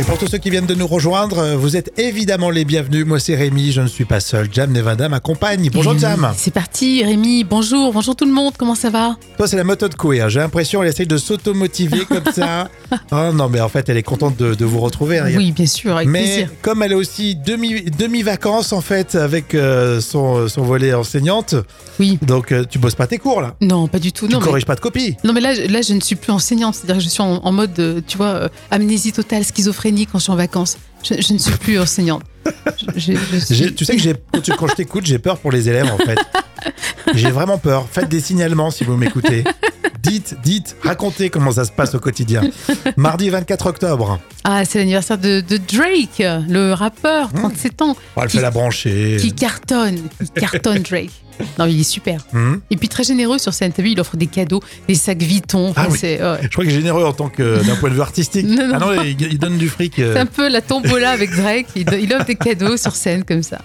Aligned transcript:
Et 0.00 0.02
pour 0.04 0.16
tous 0.16 0.28
ceux 0.28 0.38
qui 0.38 0.48
viennent 0.48 0.64
de 0.64 0.74
nous 0.74 0.86
rejoindre, 0.86 1.56
vous 1.56 1.76
êtes 1.76 1.92
évidemment 1.98 2.48
les 2.48 2.64
bienvenus. 2.64 3.04
Moi, 3.04 3.20
c'est 3.20 3.34
Rémi, 3.34 3.70
je 3.70 3.82
ne 3.82 3.86
suis 3.86 4.06
pas 4.06 4.18
seul. 4.20 4.48
Jam 4.50 4.72
Nevada 4.72 5.10
m'accompagne. 5.10 5.68
Bonjour, 5.70 5.92
Et 5.92 5.98
Jam. 5.98 6.32
C'est 6.38 6.54
parti, 6.54 7.04
Rémi. 7.04 7.44
Bonjour, 7.44 7.92
bonjour 7.92 8.16
tout 8.16 8.24
le 8.24 8.32
monde. 8.32 8.54
Comment 8.56 8.74
ça 8.74 8.88
va? 8.88 9.16
Toi, 9.36 9.46
c'est 9.46 9.56
la 9.56 9.64
moto 9.64 9.88
de 9.90 9.94
Coué. 9.94 10.22
hein. 10.22 10.30
J'ai 10.30 10.40
l'impression 10.40 10.80
qu'elle 10.80 10.88
essaye 10.88 11.06
de 11.06 11.18
s'automotiver 11.18 12.06
comme 12.06 12.24
ça. 12.34 12.68
Oh 13.12 13.30
non, 13.32 13.48
mais 13.48 13.60
en 13.60 13.68
fait, 13.68 13.88
elle 13.88 13.98
est 13.98 14.02
contente 14.02 14.36
de, 14.36 14.54
de 14.54 14.64
vous 14.64 14.80
retrouver. 14.80 15.20
hein. 15.20 15.26
Oui, 15.36 15.52
bien 15.52 15.66
sûr, 15.66 15.94
avec 15.94 16.08
Mais 16.08 16.24
plaisir. 16.24 16.48
comme 16.60 16.82
elle 16.82 16.90
est 16.90 16.96
aussi 16.96 17.36
demi, 17.36 17.82
demi-vacances, 17.84 18.72
en 18.72 18.80
fait, 18.80 19.14
avec 19.14 19.54
euh, 19.54 20.00
son, 20.00 20.48
son 20.48 20.62
volet 20.62 20.92
enseignante, 20.92 21.54
Oui. 22.00 22.18
donc 22.22 22.50
euh, 22.50 22.64
tu 22.68 22.80
bosses 22.80 22.96
pas 22.96 23.06
tes 23.06 23.18
cours, 23.18 23.42
là. 23.42 23.54
Non, 23.60 23.86
pas 23.86 24.00
du 24.00 24.10
tout. 24.10 24.26
Tu 24.26 24.34
mais, 24.34 24.42
corriges 24.42 24.64
pas 24.66 24.74
de 24.74 24.80
copie. 24.80 25.16
non, 25.22 25.32
mais 25.32 25.40
là, 25.40 25.54
je- 25.54 25.70
là, 25.72 25.82
je 25.82 25.94
ne 25.94 26.00
suis 26.00 26.16
plus 26.16 26.32
enseignante. 26.32 26.74
C'est-à-dire 26.74 26.96
que 26.96 27.02
je 27.02 27.08
suis 27.08 27.22
en, 27.22 27.34
en 27.44 27.52
mode, 27.52 27.78
euh, 27.78 28.00
tu 28.04 28.16
vois, 28.16 28.48
amnésie 28.72 29.12
totale, 29.12 29.44
schizophrénie 29.44 29.89
quand 30.10 30.18
je 30.18 30.24
suis 30.24 30.32
en 30.32 30.36
vacances. 30.36 30.78
Je, 31.02 31.14
je 31.20 31.32
ne 31.32 31.38
suis 31.38 31.52
plus 31.52 31.78
enseignante. 31.80 32.22
Je- 32.96 33.00
je- 33.00 33.12
je 33.32 33.36
suis- 33.38 33.54
J'ai- 33.54 33.74
Tu 33.74 33.84
sais 33.84 33.96
que 33.96 34.02
quand, 34.32 34.40
tu- 34.42 34.52
quand 34.52 34.66
je 34.68 34.74
t'écoute, 34.74 35.06
j'ai 35.06 35.18
peur 35.18 35.38
pour 35.38 35.50
les 35.52 35.68
élèves, 35.68 35.90
en 35.90 35.96
fait. 35.98 36.18
J'ai 37.14 37.30
vraiment 37.30 37.58
peur. 37.58 37.86
Faites 37.90 38.08
des 38.08 38.20
signalements 38.20 38.70
si 38.70 38.84
vous 38.84 38.96
m'écoutez. 38.96 39.44
Dites, 40.02 40.36
dites, 40.42 40.76
racontez 40.82 41.28
comment 41.30 41.52
ça 41.52 41.64
se 41.64 41.72
passe 41.72 41.94
au 41.94 41.98
quotidien. 42.00 42.42
Mardi 42.96 43.28
24 43.30 43.66
octobre. 43.66 44.18
Ah, 44.44 44.64
c'est 44.64 44.78
l'anniversaire 44.78 45.18
de, 45.18 45.40
de 45.46 45.56
Drake, 45.58 46.22
le 46.48 46.72
rappeur, 46.72 47.30
37 47.32 47.82
ans, 47.82 47.96
Oh, 48.16 48.20
elle 48.22 48.30
fait 48.30 48.40
la 48.40 48.50
brancher. 48.50 49.16
qui 49.20 49.32
cartonne. 49.34 49.98
Il 50.20 50.30
cartonne, 50.40 50.82
Drake. 50.82 51.10
Non, 51.58 51.66
il 51.66 51.80
est 51.80 51.84
super. 51.84 52.24
Hum. 52.34 52.60
Et 52.70 52.76
puis 52.76 52.88
très 52.88 53.04
généreux 53.04 53.38
sur 53.38 53.52
scène. 53.54 53.72
T'as 53.72 53.82
vu, 53.82 53.90
il 53.90 54.00
offre 54.00 54.16
des 54.16 54.26
cadeaux, 54.26 54.60
des 54.88 54.94
sacs 54.94 55.22
Vuitton. 55.22 55.70
Enfin, 55.70 55.82
Ah 55.86 55.88
oui. 55.90 55.98
ouais. 56.02 56.38
Je 56.42 56.48
crois 56.48 56.64
qu'il 56.64 56.72
est 56.72 56.76
généreux 56.76 57.04
en 57.04 57.12
tant 57.12 57.28
que 57.28 57.64
d'un 57.66 57.76
point 57.76 57.90
de 57.90 57.94
vue 57.94 58.00
artistique. 58.00 58.46
Non, 58.46 58.66
non. 58.68 58.74
Ah 58.74 58.78
non, 58.78 59.02
il, 59.02 59.20
il 59.20 59.38
donne 59.38 59.58
du 59.58 59.68
fric. 59.68 59.98
euh. 59.98 60.12
C'est 60.14 60.20
un 60.20 60.26
peu 60.26 60.48
la 60.48 60.60
tombola 60.60 61.10
avec 61.10 61.34
Drake. 61.34 61.66
Il, 61.76 62.12
offre 62.14 62.24
des 62.26 62.34
cadeaux 62.36 62.76
sur 62.76 62.94
scène 62.94 63.24
comme 63.24 63.42
ça. 63.42 63.58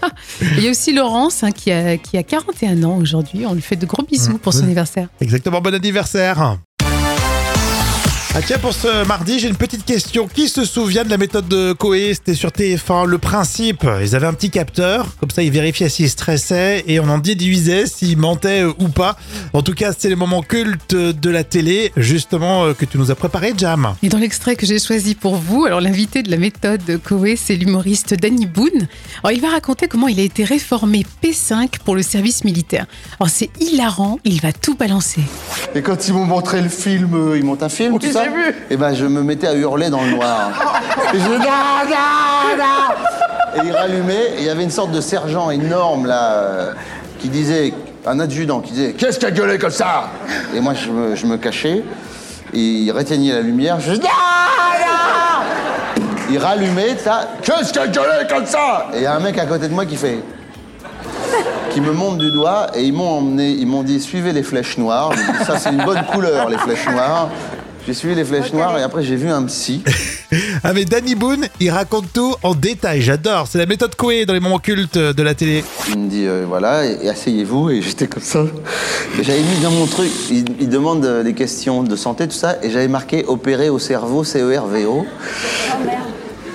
Il 0.40 0.62
y 0.64 0.68
a 0.68 0.70
aussi 0.70 0.92
Laurence 0.92 1.42
hein, 1.42 1.50
qui, 1.52 1.70
a, 1.72 1.96
qui 1.96 2.16
a 2.16 2.22
41 2.22 2.82
ans 2.84 2.96
aujourd'hui. 2.98 3.46
On 3.46 3.54
lui 3.54 3.62
fait 3.62 3.76
de 3.76 3.86
gros 3.86 4.02
bisous 4.02 4.32
Mmh. 4.32 4.38
pour 4.38 4.52
son 4.52 4.60
Oui. 4.60 4.64
anniversaire. 4.66 5.08
Exactement, 5.20 5.60
bon 5.60 5.74
anniversaire. 5.74 6.58
Ah 8.34 8.40
tiens, 8.40 8.56
pour 8.58 8.72
ce 8.72 9.06
mardi, 9.06 9.38
j'ai 9.38 9.48
une 9.48 9.56
petite 9.56 9.84
question. 9.84 10.26
Qui 10.26 10.48
se 10.48 10.64
souvient 10.64 11.04
de 11.04 11.10
la 11.10 11.18
méthode 11.18 11.48
de 11.48 11.74
Coé? 11.74 12.14
C'était 12.14 12.32
sur 12.32 12.48
TF1. 12.48 13.04
Le 13.04 13.18
principe, 13.18 13.86
ils 14.00 14.16
avaient 14.16 14.26
un 14.26 14.32
petit 14.32 14.48
capteur, 14.48 15.06
comme 15.20 15.28
ça 15.28 15.42
ils 15.42 15.50
vérifiaient 15.50 15.90
s'ils 15.90 16.08
stressaient 16.08 16.82
et 16.86 16.98
on 16.98 17.10
en 17.10 17.18
déduisait 17.18 17.84
s'ils 17.84 18.16
mentaient 18.16 18.62
euh, 18.62 18.72
ou 18.78 18.88
pas. 18.88 19.18
En 19.52 19.60
tout 19.60 19.74
cas, 19.74 19.92
c'est 19.96 20.08
les 20.08 20.16
moments 20.16 20.40
cultes 20.40 20.94
de 20.94 21.30
la 21.30 21.44
télé, 21.44 21.92
justement, 21.98 22.64
euh, 22.64 22.72
que 22.72 22.86
tu 22.86 22.96
nous 22.96 23.10
as 23.10 23.14
préparé, 23.14 23.52
Jam. 23.54 23.96
Et 24.02 24.08
dans 24.08 24.16
l'extrait 24.16 24.56
que 24.56 24.64
j'ai 24.64 24.78
choisi 24.78 25.14
pour 25.14 25.36
vous, 25.36 25.66
alors 25.66 25.82
l'invité 25.82 26.22
de 26.22 26.30
la 26.30 26.38
méthode 26.38 26.82
de 26.86 26.96
Coé, 26.96 27.36
c'est 27.36 27.54
l'humoriste 27.56 28.14
Danny 28.14 28.46
Boone. 28.46 28.88
Alors 29.22 29.36
il 29.36 29.42
va 29.42 29.50
raconter 29.50 29.88
comment 29.88 30.08
il 30.08 30.18
a 30.18 30.22
été 30.22 30.44
réformé 30.44 31.04
P5 31.22 31.80
pour 31.84 31.94
le 31.94 32.02
service 32.02 32.44
militaire. 32.44 32.86
Alors 33.20 33.28
c'est 33.28 33.50
hilarant, 33.60 34.20
il 34.24 34.40
va 34.40 34.54
tout 34.54 34.74
balancer. 34.74 35.20
Et 35.74 35.82
quand 35.82 36.08
ils 36.08 36.14
m'ont 36.14 36.24
montré 36.24 36.62
le 36.62 36.70
film, 36.70 37.12
euh, 37.12 37.36
ils 37.36 37.44
montent 37.44 37.62
un 37.62 37.68
film, 37.68 37.98
tout 37.98 38.10
ça 38.10 38.21
Et 38.70 38.76
ben 38.76 38.94
je 38.94 39.06
me 39.06 39.22
mettais 39.22 39.46
à 39.46 39.54
hurler 39.54 39.90
dans 39.90 40.02
le 40.02 40.10
noir. 40.10 40.50
et 41.14 41.18
je 41.18 41.28
Da, 41.28 41.84
da, 41.88 42.56
da 42.56 43.62
Et 43.62 43.66
ils 43.66 43.72
rallumaient, 43.72 44.32
et 44.36 44.40
il 44.40 44.44
y 44.44 44.50
avait 44.50 44.62
une 44.62 44.70
sorte 44.70 44.92
de 44.92 45.00
sergent 45.00 45.50
énorme 45.50 46.06
là, 46.06 46.32
euh, 46.32 46.72
qui 47.18 47.28
disait, 47.28 47.72
un 48.06 48.20
adjudant 48.20 48.60
qui 48.60 48.72
disait 48.72 48.92
Qu'est-ce 48.92 49.18
qu'a 49.18 49.30
gueulé 49.30 49.58
comme 49.58 49.70
ça? 49.70 50.10
Et 50.54 50.60
moi 50.60 50.74
je 50.74 50.90
me, 50.90 51.14
je 51.14 51.26
me 51.26 51.36
cachais, 51.36 51.82
et 52.52 52.58
il 52.58 52.90
réteignait 52.92 53.32
la 53.32 53.40
lumière, 53.40 53.80
je 53.80 53.94
Da, 53.94 54.08
Il 56.30 56.38
rallumait, 56.38 56.96
ça, 56.98 57.28
Qu'est-ce 57.42 57.72
qu'a 57.72 57.86
gueulé 57.86 58.26
comme 58.28 58.46
ça? 58.46 58.86
Et 58.94 58.98
il 58.98 59.02
y 59.02 59.06
a 59.06 59.14
un 59.14 59.20
mec 59.20 59.38
à 59.38 59.46
côté 59.46 59.68
de 59.68 59.74
moi 59.74 59.86
qui 59.86 59.96
fait 59.96 60.18
qui 61.72 61.80
me 61.80 61.92
montre 61.92 62.18
du 62.18 62.30
doigt 62.30 62.66
et 62.74 62.82
ils 62.82 62.92
m'ont 62.92 63.18
emmené, 63.18 63.50
ils 63.50 63.66
m'ont 63.66 63.82
dit 63.82 64.00
suivez 64.00 64.32
les 64.32 64.42
flèches 64.42 64.76
noires. 64.76 65.10
Dit, 65.10 65.44
Ça 65.44 65.58
c'est 65.58 65.70
une 65.70 65.84
bonne 65.84 66.04
couleur 66.04 66.48
les 66.48 66.58
flèches 66.58 66.86
noires. 66.88 67.30
J'ai 67.86 67.94
suivi 67.94 68.14
les 68.14 68.24
flèches 68.24 68.52
noires 68.52 68.78
et 68.78 68.82
après 68.82 69.02
j'ai 69.02 69.16
vu 69.16 69.28
un 69.28 69.42
psy. 69.44 69.82
Ah 70.64 70.72
mais 70.72 70.86
Danny 70.86 71.14
Boone, 71.14 71.46
il 71.60 71.70
raconte 71.70 72.10
tout 72.12 72.34
en 72.42 72.54
détail. 72.54 73.02
J'adore. 73.02 73.46
C'est 73.48 73.58
la 73.58 73.66
méthode 73.66 73.94
Coé 73.96 74.24
dans 74.24 74.32
les 74.32 74.40
moments 74.40 74.60
cultes 74.60 74.96
de 74.96 75.22
la 75.22 75.34
télé. 75.34 75.62
Il 75.90 75.98
me 75.98 76.08
dit 76.08 76.24
euh, 76.26 76.44
voilà 76.48 76.86
et, 76.86 77.00
et 77.02 77.08
asseyez-vous 77.10 77.68
et 77.68 77.82
j'étais 77.82 78.06
comme 78.06 78.22
ça. 78.22 78.44
J'avais 79.20 79.40
mis 79.40 79.60
dans 79.62 79.72
mon 79.72 79.86
truc, 79.86 80.10
il, 80.30 80.44
il 80.58 80.68
demande 80.70 81.04
euh, 81.04 81.22
des 81.22 81.34
questions 81.34 81.82
de 81.82 81.96
santé 81.96 82.26
tout 82.28 82.36
ça 82.36 82.56
et 82.62 82.70
j'avais 82.70 82.88
marqué 82.88 83.24
opérer 83.26 83.68
au 83.68 83.78
cerveau 83.78 84.24
C 84.24 84.40
E 84.40 84.58
R 84.58 84.66
V 84.66 84.86
O. 84.86 85.04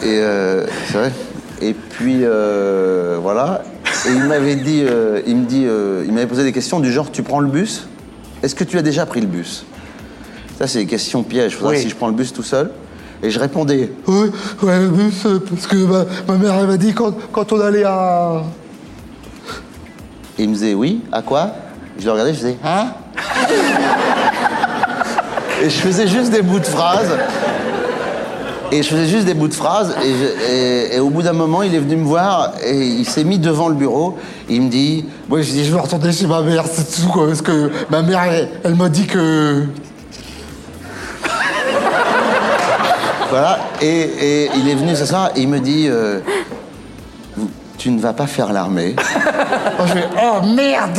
Et 0.01 0.05
euh, 0.05 0.65
c'est 0.87 0.97
vrai. 0.97 1.11
Et 1.61 1.73
puis 1.73 2.21
euh, 2.23 3.19
voilà. 3.21 3.63
Et 4.07 4.11
il 4.11 4.23
m'avait 4.23 4.55
dit, 4.55 4.83
euh, 4.83 5.21
il 5.27 5.35
me 5.35 5.45
dit, 5.45 5.65
euh, 5.67 6.03
il 6.05 6.13
m'avait 6.13 6.27
posé 6.27 6.43
des 6.43 6.51
questions 6.53 6.79
du 6.79 6.91
genre 6.91 7.11
tu 7.11 7.21
prends 7.21 7.41
le 7.41 7.49
bus? 7.49 7.87
Est-ce 8.41 8.55
que 8.55 8.63
tu 8.63 8.77
as 8.79 8.81
déjà 8.81 9.05
pris 9.05 9.21
le 9.21 9.27
bus? 9.27 9.65
Ça 10.59 10.67
c'est 10.67 10.79
des 10.79 10.85
questions 10.87 11.23
pièges. 11.23 11.55
Faudra 11.55 11.71
Oui. 11.73 11.79
si 11.81 11.89
je 11.89 11.95
prends 11.95 12.07
le 12.07 12.13
bus 12.13 12.33
tout 12.33 12.43
seul. 12.43 12.71
Et 13.23 13.31
je 13.31 13.39
répondais 13.39 13.91
oui, 14.05 14.29
ouais 14.61 14.79
le 14.79 14.89
bus 14.89 15.25
euh, 15.25 15.39
parce 15.49 15.65
que 15.65 15.75
ma, 15.75 16.05
ma 16.27 16.35
mère 16.37 16.53
elle 16.59 16.67
m'a 16.67 16.77
dit 16.77 16.93
quand, 16.93 17.13
quand 17.31 17.51
on 17.51 17.59
allait 17.59 17.83
à. 17.83 18.43
Et 20.37 20.43
il 20.43 20.49
me 20.49 20.53
disait 20.53 20.75
oui 20.75 21.01
à 21.11 21.23
quoi? 21.23 21.49
Je 21.97 22.05
le 22.05 22.11
regardais, 22.11 22.33
je 22.33 22.37
faisais 22.39 22.57
hein? 22.63 22.89
Et 25.63 25.69
je 25.71 25.79
faisais 25.79 26.07
juste 26.07 26.29
des 26.31 26.43
bouts 26.43 26.59
de 26.59 26.65
phrases. 26.65 27.09
Et 28.71 28.83
je 28.83 28.89
faisais 28.89 29.07
juste 29.07 29.25
des 29.25 29.33
bouts 29.33 29.47
de 29.47 29.53
phrases. 29.55 29.95
Et, 30.03 30.13
je- 30.13 30.51
et- 30.53 30.95
et 30.95 30.99
au 30.99 31.09
bout 31.09 31.23
d'un 31.23 31.33
moment, 31.33 31.63
il 31.63 31.73
est 31.73 31.79
venu 31.79 31.95
me 31.95 32.03
voir 32.05 32.51
et 32.63 32.77
il 32.77 33.07
s'est 33.09 33.23
mis 33.23 33.39
devant 33.39 33.69
le 33.69 33.73
bureau. 33.75 34.17
Et 34.49 34.55
il 34.55 34.61
me 34.61 34.69
dit 34.69 35.05
Moi, 35.29 35.41
je 35.41 35.49
dis 35.51 35.65
Je 35.65 35.73
vais 35.73 35.79
retourner 35.79 36.11
chez 36.11 36.27
ma 36.27 36.41
mère, 36.41 36.65
c'est 36.71 37.01
tout, 37.01 37.07
quoi. 37.07 37.27
Parce 37.27 37.41
que 37.41 37.71
ma 37.89 38.03
mère, 38.03 38.21
elle, 38.23 38.49
elle 38.63 38.75
m'a 38.75 38.89
dit 38.89 39.07
que. 39.07 39.63
Voilà. 43.39 43.59
Et, 43.81 43.85
et 43.87 44.49
il 44.55 44.67
est 44.67 44.73
venu 44.73 44.95
s'asseoir 44.95 45.29
et 45.35 45.41
il 45.41 45.47
me 45.47 45.59
dit 45.59 45.85
euh, 45.87 46.21
Tu 47.77 47.91
ne 47.91 48.01
vas 48.01 48.13
pas 48.13 48.25
faire 48.25 48.51
l'armée. 48.51 48.95
Moi, 49.77 49.85
je 49.87 49.93
fais 49.93 50.07
Oh 50.23 50.41
merde 50.43 50.97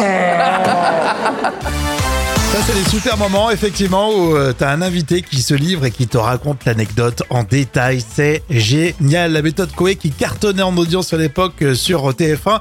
Ça, 2.53 2.59
c'est 2.65 2.75
des 2.75 2.89
super 2.89 3.17
moments, 3.17 3.51
effectivement, 3.51 4.11
où 4.11 4.37
euh, 4.37 4.53
t'as 4.57 4.71
un 4.71 4.83
invité 4.83 5.23
qui 5.23 5.43
se 5.43 5.55
livre 5.55 5.85
et 5.85 5.91
qui 5.91 6.07
te 6.07 6.17
raconte 6.17 6.65
l'anecdote 6.65 7.25
en 7.29 7.43
détail. 7.43 8.05
C'est 8.09 8.45
génial. 8.49 9.33
La 9.33 9.43
méthode 9.43 9.73
Coé 9.73 9.97
qui 9.97 10.13
cartonnait 10.13 10.63
en 10.63 10.77
audience 10.77 11.13
à 11.13 11.17
l'époque 11.17 11.61
euh, 11.63 11.75
sur 11.75 12.09
TF1. 12.13 12.61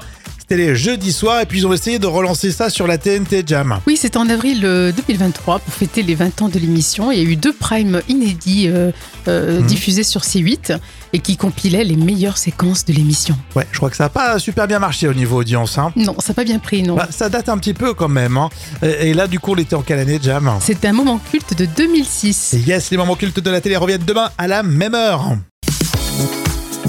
C'était 0.50 0.62
les 0.62 0.76
jeudis 0.76 1.12
soirs 1.12 1.42
et 1.42 1.44
puis 1.44 1.58
ils 1.58 1.66
ont 1.66 1.74
essayé 1.74 1.98
de 1.98 2.06
relancer 2.06 2.52
ça 2.52 2.70
sur 2.70 2.86
la 2.86 2.96
TNT 2.96 3.42
Jam. 3.46 3.80
Oui, 3.86 3.98
c'était 3.98 4.16
en 4.16 4.30
avril 4.30 4.62
euh, 4.64 4.92
2023 4.92 5.58
pour 5.58 5.74
fêter 5.74 6.02
les 6.02 6.14
20 6.14 6.40
ans 6.40 6.48
de 6.48 6.58
l'émission. 6.58 7.12
Il 7.12 7.18
y 7.18 7.20
a 7.20 7.30
eu 7.30 7.36
deux 7.36 7.52
primes 7.52 8.00
inédits 8.08 8.66
euh, 8.68 8.90
euh, 9.28 9.60
diffusés 9.60 10.04
sur 10.04 10.22
C8 10.22 10.78
et 11.12 11.18
qui 11.18 11.36
compilaient 11.36 11.84
les 11.84 11.96
meilleures 11.96 12.38
séquences 12.38 12.86
de 12.86 12.94
l'émission. 12.94 13.36
Ouais, 13.56 13.66
je 13.72 13.76
crois 13.76 13.90
que 13.90 13.96
ça 13.96 14.04
n'a 14.04 14.08
pas 14.08 14.38
super 14.38 14.66
bien 14.66 14.78
marché 14.78 15.06
au 15.06 15.12
niveau 15.12 15.36
audience. 15.36 15.76
Hein. 15.76 15.92
Non, 15.96 16.16
ça 16.18 16.28
n'a 16.30 16.34
pas 16.36 16.44
bien 16.44 16.60
pris, 16.60 16.82
non. 16.82 16.96
Bah, 16.96 17.08
ça 17.10 17.28
date 17.28 17.50
un 17.50 17.58
petit 17.58 17.74
peu 17.74 17.92
quand 17.92 18.08
même. 18.08 18.38
Hein. 18.38 18.48
Et 18.82 19.10
et 19.10 19.14
là, 19.14 19.26
du 19.26 19.38
coup, 19.40 19.52
on 19.52 19.56
était 19.56 19.76
en 19.76 19.82
quelle 19.82 19.98
année, 19.98 20.18
Jam? 20.22 20.50
C'était 20.62 20.88
un 20.88 20.94
moment 20.94 21.20
culte 21.30 21.58
de 21.58 21.66
2006. 21.66 22.54
Et 22.54 22.60
yes, 22.60 22.90
les 22.90 22.96
moments 22.96 23.16
cultes 23.16 23.40
de 23.40 23.50
la 23.50 23.60
télé 23.60 23.76
reviennent 23.76 24.04
demain 24.06 24.30
à 24.38 24.48
la 24.48 24.62
même 24.62 24.94
heure. 24.94 25.36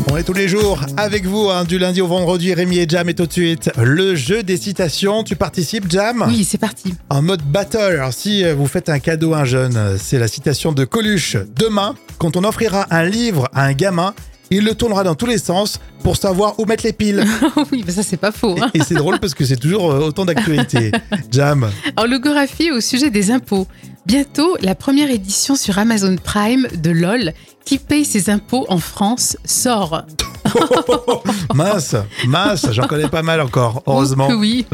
On 0.07 0.17
est 0.17 0.23
tous 0.23 0.33
les 0.33 0.47
jours 0.47 0.81
avec 0.97 1.25
vous, 1.25 1.49
hein, 1.49 1.63
du 1.63 1.77
lundi 1.77 2.01
au 2.01 2.07
vendredi. 2.07 2.53
Rémi 2.53 2.79
et 2.79 2.87
Jam 2.87 3.09
et 3.09 3.13
tout 3.13 3.25
de 3.25 3.31
suite 3.31 3.69
le 3.77 4.15
jeu 4.15 4.43
des 4.43 4.57
citations. 4.57 5.23
Tu 5.23 5.35
participes, 5.35 5.85
Jam 5.89 6.25
Oui, 6.27 6.43
c'est 6.43 6.57
parti. 6.57 6.93
En 7.09 7.21
mode 7.21 7.41
battle. 7.43 7.77
Alors, 7.77 8.13
si 8.13 8.43
euh, 8.45 8.55
vous 8.55 8.67
faites 8.67 8.89
un 8.89 8.99
cadeau 8.99 9.33
à 9.33 9.39
un 9.39 9.45
jeune, 9.45 9.75
euh, 9.75 9.97
c'est 9.99 10.19
la 10.19 10.27
citation 10.27 10.71
de 10.71 10.85
Coluche. 10.85 11.37
Demain, 11.55 11.95
quand 12.17 12.37
on 12.37 12.43
offrira 12.43 12.87
un 12.91 13.03
livre 13.03 13.49
à 13.53 13.65
un 13.65 13.73
gamin, 13.73 14.13
il 14.51 14.63
le 14.63 14.73
tournera 14.75 15.03
dans 15.03 15.15
tous 15.15 15.25
les 15.25 15.37
sens 15.37 15.79
pour 16.03 16.17
savoir 16.17 16.59
où 16.59 16.65
mettre 16.65 16.83
les 16.85 16.93
piles. 16.93 17.23
oui, 17.71 17.83
mais 17.85 17.91
ça, 17.91 18.03
c'est 18.03 18.17
pas 18.17 18.31
faux. 18.31 18.55
hein. 18.61 18.69
Et 18.73 18.81
c'est 18.81 18.95
drôle 18.95 19.19
parce 19.19 19.33
que 19.33 19.45
c'est 19.45 19.57
toujours 19.57 19.91
euh, 19.91 19.99
autant 19.99 20.25
d'actualité. 20.25 20.91
Jam. 21.31 21.69
Alors, 21.95 22.09
le 22.09 22.19
Gorafi 22.19 22.71
au 22.71 22.81
sujet 22.81 23.09
des 23.09 23.31
impôts. 23.31 23.67
Bientôt, 24.05 24.57
la 24.61 24.73
première 24.75 25.11
édition 25.11 25.55
sur 25.55 25.77
Amazon 25.77 26.15
Prime 26.23 26.67
de 26.81 26.89
LOL, 26.89 27.33
qui 27.63 27.77
paye 27.77 28.05
ses 28.05 28.29
impôts 28.31 28.65
en 28.69 28.79
France, 28.79 29.37
sort. 29.45 30.03
mince, 31.53 31.95
mince, 32.25 32.65
j'en 32.71 32.87
connais 32.87 33.07
pas 33.09 33.21
mal 33.21 33.39
encore, 33.41 33.83
heureusement. 33.85 34.29
Oui. 34.31 34.65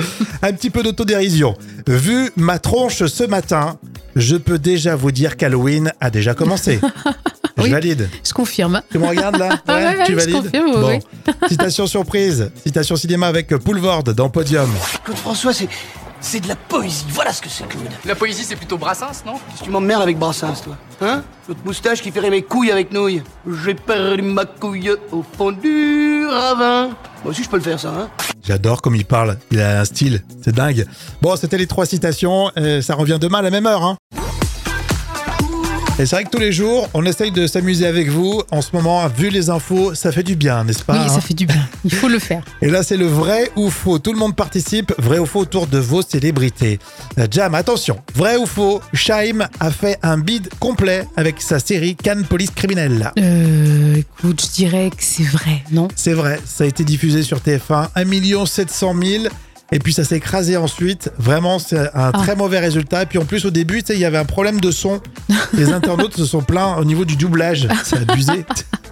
Un 0.41 0.53
petit 0.53 0.69
peu 0.69 0.83
d'autodérision. 0.83 1.55
Vu 1.87 2.29
ma 2.37 2.59
tronche 2.59 3.05
ce 3.05 3.23
matin, 3.25 3.77
je 4.15 4.37
peux 4.37 4.57
déjà 4.59 4.95
vous 4.95 5.11
dire 5.11 5.35
qu'Halloween 5.35 5.91
a 5.99 6.09
déjà 6.09 6.33
commencé. 6.33 6.79
Je 7.57 7.63
Oui. 7.63 7.69
valide. 7.69 8.09
Je 8.25 8.33
confirme. 8.33 8.81
Tu 8.91 8.97
me 8.97 9.07
regardes 9.07 9.37
là 9.37 9.49
Ah 9.67 9.75
ouais, 9.75 9.83
ouais, 9.97 10.05
Tu 10.05 10.11
je 10.13 10.17
valides 10.17 10.35
confirme, 10.35 10.71
Bon. 10.81 10.99
Citation 11.47 11.87
surprise, 11.87 12.51
citation 12.63 12.95
cinéma 12.95 13.27
avec 13.27 13.55
Poulvord 13.57 14.03
dans 14.03 14.29
Podium. 14.29 14.69
Claude 15.03 15.17
François, 15.17 15.53
c'est. 15.53 15.67
C'est 16.21 16.39
de 16.39 16.47
la 16.47 16.55
poésie, 16.55 17.05
voilà 17.09 17.31
ce 17.31 17.41
que 17.41 17.49
c'est, 17.49 17.67
Claude. 17.67 17.83
La 18.03 18.15
poésie, 18.15 18.43
c'est 18.45 18.55
plutôt 18.55 18.77
Brassens, 18.79 19.21
non? 19.27 19.33
Qu'est-ce 19.33 19.59
que 19.59 19.65
tu 19.65 19.69
m'emmerdes 19.69 20.01
avec 20.01 20.17
Brassens, 20.17 20.55
toi? 20.63 20.75
Hein? 21.01 21.23
L'autre 21.47 21.59
moustache 21.63 22.01
qui 22.01 22.09
ferait 22.09 22.31
mes 22.31 22.41
couilles 22.41 22.71
avec 22.71 22.91
nouilles. 22.91 23.21
J'ai 23.63 23.75
perdu 23.75 24.23
ma 24.23 24.45
couille 24.45 24.89
au 25.11 25.23
fond 25.37 25.51
du 25.51 26.25
ravin. 26.25 26.87
Moi 27.23 27.31
aussi, 27.31 27.43
je 27.43 27.49
peux 27.49 27.57
le 27.57 27.61
faire, 27.63 27.79
ça, 27.79 27.89
hein 27.89 28.09
J'adore 28.43 28.81
comme 28.81 28.95
il 28.95 29.05
parle. 29.05 29.37
Il 29.51 29.59
a 29.59 29.81
un 29.81 29.85
style. 29.85 30.23
C'est 30.43 30.55
dingue. 30.55 30.85
Bon, 31.21 31.35
c'était 31.35 31.57
les 31.57 31.67
trois 31.67 31.85
citations. 31.85 32.49
et 32.55 32.81
ça 32.81 32.95
revient 32.95 33.17
demain 33.21 33.39
à 33.39 33.41
la 33.43 33.51
même 33.51 33.67
heure. 33.67 33.83
Hein. 33.83 33.97
Et 35.97 36.05
c'est 36.05 36.17
vrai 36.17 36.25
que 36.25 36.29
tous 36.29 36.39
les 36.39 36.51
jours, 36.51 36.89
on 36.93 37.05
essaye 37.05 37.31
de 37.31 37.47
s'amuser 37.47 37.87
avec 37.87 38.09
vous. 38.09 38.41
En 38.51 38.61
ce 38.61 38.71
moment, 38.73 39.07
vu 39.07 39.29
les 39.29 39.49
infos, 39.49 39.95
ça 39.95 40.11
fait 40.11 40.23
du 40.23 40.35
bien, 40.35 40.65
n'est-ce 40.65 40.83
pas 40.83 40.91
Oui, 40.91 40.99
hein 41.05 41.07
ça 41.07 41.21
fait 41.21 41.33
du 41.33 41.45
bien. 41.45 41.69
Il 41.85 41.93
faut 41.93 42.09
le 42.09 42.19
faire. 42.19 42.43
Et 42.61 42.69
là, 42.69 42.83
c'est 42.83 42.97
le 42.97 43.05
vrai 43.05 43.49
ou 43.55 43.69
faux. 43.69 43.97
Tout 43.97 44.11
le 44.11 44.19
monde 44.19 44.35
participe. 44.35 44.91
Vrai 44.97 45.19
ou 45.19 45.25
faux 45.25 45.39
autour 45.39 45.67
de 45.67 45.77
vos 45.77 46.01
célébrités. 46.01 46.79
Euh, 47.17 47.27
Jam, 47.31 47.55
attention. 47.55 48.01
Vrai 48.13 48.35
ou 48.35 48.45
faux 48.45 48.81
Shaim 48.93 49.47
a 49.61 49.71
fait 49.71 49.97
un 50.03 50.17
bid 50.17 50.49
complet 50.59 51.07
avec 51.15 51.41
sa 51.41 51.59
série 51.59 51.95
Cannes 51.95 52.25
Police 52.25 52.51
Criminelle. 52.51 53.13
Euh, 53.17 53.95
écoute, 53.95 54.45
je 54.49 54.53
dirais 54.53 54.89
que 54.89 55.01
c'est 55.01 55.23
vrai, 55.23 55.63
non? 55.71 55.87
C'est 55.95 56.13
vrai, 56.13 56.41
ça 56.45 56.65
a 56.65 56.67
été 56.67 56.83
diffusé 56.83 57.23
sur 57.23 57.37
TF1. 57.37 57.87
1 57.95 58.45
700 58.45 58.95
000. 59.01 59.23
Et 59.71 59.79
puis 59.79 59.93
ça 59.93 60.03
s'est 60.03 60.17
écrasé 60.17 60.57
ensuite. 60.57 61.11
Vraiment, 61.17 61.59
c'est 61.59 61.89
un 61.93 62.11
très 62.11 62.35
mauvais 62.35 62.59
résultat. 62.59 63.03
Et 63.03 63.05
puis 63.05 63.17
en 63.17 63.25
plus, 63.25 63.45
au 63.45 63.49
début, 63.49 63.81
tu 63.81 63.87
sais, 63.87 63.93
il 63.95 63.99
y 63.99 64.05
avait 64.05 64.17
un 64.17 64.25
problème 64.25 64.59
de 64.59 64.71
son. 64.71 65.01
Les 65.53 65.71
internautes 65.71 66.15
se 66.15 66.25
sont 66.25 66.41
plaints 66.41 66.75
au 66.77 66.85
niveau 66.85 67.05
du 67.05 67.15
doublage. 67.15 67.67
C'est 67.83 68.09
abusé. 68.09 68.45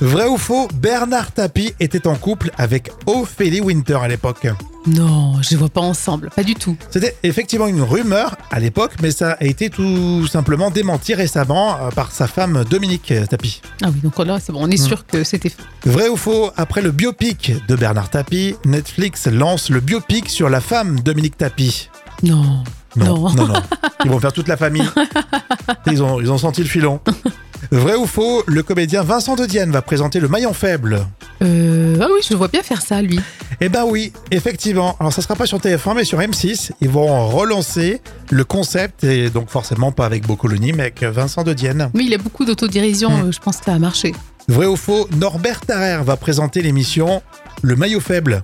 Vrai 0.00 0.26
ou 0.26 0.36
faux 0.36 0.68
Bernard 0.74 1.32
Tapie 1.32 1.74
était 1.80 2.06
en 2.06 2.14
couple 2.14 2.50
avec 2.56 2.90
Ophélie 3.06 3.60
Winter 3.60 3.98
à 4.02 4.08
l'époque. 4.08 4.46
Non, 4.86 5.42
je 5.42 5.50
les 5.50 5.56
vois 5.56 5.68
pas 5.68 5.82
ensemble, 5.82 6.30
pas 6.34 6.42
du 6.42 6.54
tout. 6.54 6.76
C'était 6.90 7.16
effectivement 7.22 7.66
une 7.66 7.82
rumeur 7.82 8.36
à 8.50 8.60
l'époque, 8.60 8.92
mais 9.02 9.10
ça 9.10 9.32
a 9.32 9.44
été 9.44 9.68
tout 9.68 10.26
simplement 10.26 10.70
démenti 10.70 11.14
récemment 11.14 11.76
euh, 11.76 11.90
par 11.90 12.12
sa 12.12 12.26
femme 12.26 12.64
Dominique 12.64 13.12
Tapie. 13.28 13.60
Ah 13.82 13.88
oui, 13.92 14.00
donc 14.02 14.18
là, 14.18 14.38
c'est 14.40 14.52
bon, 14.52 14.60
on 14.62 14.70
est 14.70 14.78
sûr 14.78 15.06
que 15.06 15.22
c'était 15.22 15.50
faux. 15.50 15.62
Vrai 15.84 16.08
ou 16.08 16.16
faux 16.16 16.50
Après 16.56 16.80
le 16.80 16.92
biopic 16.92 17.52
de 17.68 17.76
Bernard 17.76 18.08
Tapie, 18.08 18.54
Netflix 18.64 19.26
lance 19.26 19.68
le 19.70 19.80
biopic 19.80 20.28
sur 20.30 20.48
la 20.48 20.60
femme 20.60 21.00
Dominique 21.00 21.36
Tapie. 21.36 21.90
Non. 22.22 22.64
Non, 22.96 23.30
non, 23.34 23.46
non. 23.46 23.54
Ils 24.04 24.10
vont 24.10 24.18
faire 24.20 24.32
toute 24.32 24.48
la 24.48 24.56
famille. 24.56 24.88
Ils 25.86 26.02
ont, 26.02 26.20
ils 26.20 26.30
ont 26.32 26.38
senti 26.38 26.62
le 26.62 26.68
filon. 26.68 27.00
Vrai 27.70 27.94
ou 27.94 28.06
faux, 28.06 28.42
le 28.46 28.62
comédien 28.62 29.02
Vincent 29.02 29.36
de 29.36 29.44
Dienne 29.46 29.70
va 29.70 29.82
présenter 29.82 30.18
le 30.18 30.28
maillon 30.28 30.52
faible. 30.54 31.06
Euh, 31.42 31.98
ah 32.00 32.06
oui, 32.12 32.20
je 32.24 32.30
le 32.30 32.36
vois 32.36 32.48
bien 32.48 32.62
faire 32.62 32.80
ça, 32.82 33.00
lui. 33.02 33.20
Eh 33.60 33.68
ben 33.68 33.84
oui, 33.86 34.12
effectivement. 34.30 34.96
Alors 34.98 35.12
ça 35.12 35.20
sera 35.22 35.36
pas 35.36 35.46
sur 35.46 35.58
TF1, 35.58 35.94
mais 35.94 36.04
sur 36.04 36.18
M6. 36.18 36.70
Ils 36.80 36.88
vont 36.88 37.28
relancer 37.28 38.00
le 38.30 38.44
concept, 38.44 39.04
et 39.04 39.28
donc 39.30 39.50
forcément 39.50 39.92
pas 39.92 40.06
avec 40.06 40.26
Boccoloni, 40.26 40.72
mais 40.72 40.84
avec 40.84 41.02
Vincent 41.02 41.44
de 41.44 41.52
Dienne. 41.52 41.90
Oui, 41.94 42.06
il 42.08 42.14
a 42.14 42.18
beaucoup 42.18 42.44
d'autodérision, 42.44 43.10
Mm. 43.10 43.28
euh, 43.28 43.32
je 43.32 43.38
pense 43.38 43.58
que 43.58 43.66
ça 43.66 43.74
a 43.74 43.78
marché. 43.78 44.14
Vrai 44.48 44.66
ou 44.66 44.76
faux, 44.76 45.06
Norbert 45.16 45.60
Tarrer 45.60 46.02
va 46.02 46.16
présenter 46.16 46.62
l'émission 46.62 47.22
Le 47.62 47.76
maillot 47.76 48.00
faible. 48.00 48.42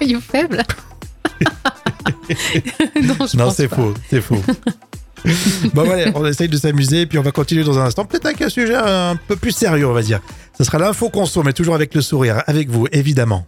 Maillot 0.00 0.20
faible? 0.20 0.62
Non, 3.36 3.50
c'est 3.50 3.68
faux, 3.68 3.94
c'est 4.10 4.20
faux. 4.20 4.42
bon 5.74 5.84
voilà, 5.84 6.10
on 6.14 6.26
essaye 6.26 6.48
de 6.48 6.56
s'amuser, 6.56 7.06
puis 7.06 7.18
on 7.18 7.22
va 7.22 7.30
continuer 7.30 7.64
dans 7.64 7.78
un 7.78 7.84
instant, 7.84 8.04
peut-être 8.04 8.26
avec 8.26 8.42
un 8.42 8.48
sujet 8.48 8.74
un 8.74 9.16
peu 9.28 9.36
plus 9.36 9.52
sérieux, 9.52 9.86
on 9.86 9.92
va 9.92 10.02
dire. 10.02 10.20
Ce 10.58 10.64
sera 10.64 10.78
l'info 10.78 11.08
conso, 11.10 11.42
mais 11.42 11.52
toujours 11.52 11.74
avec 11.74 11.94
le 11.94 12.00
sourire, 12.02 12.42
avec 12.46 12.68
vous, 12.70 12.86
évidemment. 12.92 13.46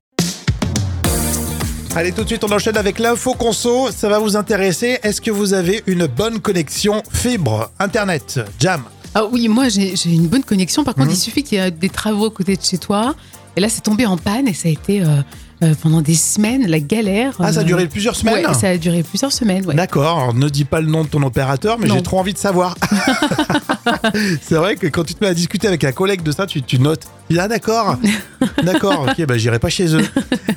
Allez, 1.97 2.11
tout 2.13 2.23
de 2.23 2.29
suite, 2.29 2.43
on 2.43 2.51
enchaîne 2.51 2.77
avec 2.77 2.99
l'info 2.99 3.35
conso. 3.35 3.89
Ça 3.93 4.09
va 4.09 4.19
vous 4.19 4.37
intéresser. 4.37 4.99
Est-ce 5.05 5.21
que 5.21 5.31
vous 5.31 5.55
avez 5.55 5.83
une 5.87 6.07
bonne 6.07 6.41
connexion 6.41 7.03
fibre, 7.13 7.71
internet, 7.79 8.41
jam? 8.59 8.83
Ah 9.15 9.25
oui, 9.31 9.47
moi 9.47 9.69
j'ai 9.69 9.95
une 10.07 10.27
bonne 10.27 10.43
connexion. 10.43 10.83
Par 10.83 10.95
contre, 10.95 11.07
Mhm. 11.09 11.13
il 11.15 11.19
suffit 11.19 11.45
qu'il 11.45 11.59
y 11.59 11.61
ait 11.61 11.71
des 11.71 11.89
travaux 11.89 12.27
à 12.27 12.31
côté 12.31 12.57
de 12.57 12.63
chez 12.63 12.79
toi. 12.79 13.15
Et 13.57 13.61
là, 13.61 13.69
c'est 13.69 13.83
tombé 13.83 14.07
en 14.07 14.17
panne 14.17 14.49
et 14.49 14.55
ça 14.55 14.69
a 14.69 14.73
été 14.73 15.03
euh, 15.03 15.23
euh, 15.63 15.75
pendant 15.81 16.01
des 16.03 16.15
semaines 16.15 16.67
la 16.67 16.81
galère. 16.81 17.35
Ah, 17.39 17.53
ça 17.53 17.61
a 17.61 17.63
Euh, 17.63 17.67
duré 17.67 17.87
plusieurs 17.87 18.17
semaines 18.17 18.47
Ouais, 18.47 18.55
ça 18.55 18.69
a 18.71 18.77
duré 18.77 19.03
plusieurs 19.03 19.33
semaines. 19.33 19.65
Ouais. 19.67 19.75
D'accord, 19.75 20.19
alors 20.19 20.35
ne 20.35 20.49
dis 20.49 20.65
pas 20.65 20.81
le 20.81 20.87
nom 20.89 21.05
de 21.05 21.09
ton 21.09 21.23
opérateur, 21.23 21.79
mais 21.79 21.89
j'ai 21.89 22.03
trop 22.03 22.19
envie 22.19 22.33
de 22.33 22.39
savoir. 22.39 22.77
c'est 24.43 24.55
vrai 24.57 24.77
que 24.77 24.87
quand 24.87 25.05
tu 25.05 25.15
te 25.15 25.23
mets 25.25 25.31
à 25.31 25.35
discuter 25.35 25.69
avec 25.69 25.85
un 25.85 25.93
collègue 25.93 26.23
de 26.23 26.33
ça, 26.33 26.47
tu, 26.47 26.63
tu 26.63 26.79
notes. 26.79 27.05
Ah 27.39 27.49
d'accord, 27.49 27.97
d'accord, 28.63 29.07
ok, 29.09 29.27
bah 29.27 29.39
j'irai 29.39 29.59
pas 29.59 29.71
chez 29.71 29.95
eux. 29.95 30.05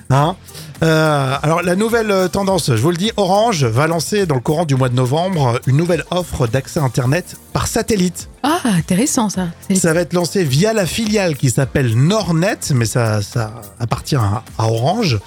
Hein? 0.09 0.35
Euh, 0.83 1.35
alors 1.41 1.63
la 1.63 1.75
nouvelle 1.75 2.11
euh, 2.11 2.27
tendance, 2.27 2.67
je 2.67 2.81
vous 2.81 2.91
le 2.91 2.97
dis, 2.97 3.11
Orange 3.17 3.65
va 3.65 3.87
lancer 3.87 4.25
dans 4.25 4.35
le 4.35 4.41
courant 4.41 4.65
du 4.65 4.75
mois 4.75 4.89
de 4.89 4.95
novembre 4.95 5.59
une 5.65 5.75
nouvelle 5.77 6.03
offre 6.11 6.45
d'accès 6.47 6.79
Internet 6.79 7.35
par 7.51 7.67
satellite. 7.67 8.29
Ah, 8.43 8.59
intéressant 8.65 9.29
ça. 9.29 9.47
Ça 9.73 9.93
va 9.93 10.01
être 10.01 10.13
lancé 10.13 10.43
via 10.43 10.73
la 10.73 10.85
filiale 10.85 11.35
qui 11.35 11.49
s'appelle 11.49 11.95
Nornet, 11.95 12.59
mais 12.75 12.85
ça, 12.85 13.21
ça 13.21 13.61
appartient 13.79 14.15
à, 14.15 14.43
à 14.57 14.67
Orange. 14.67 15.19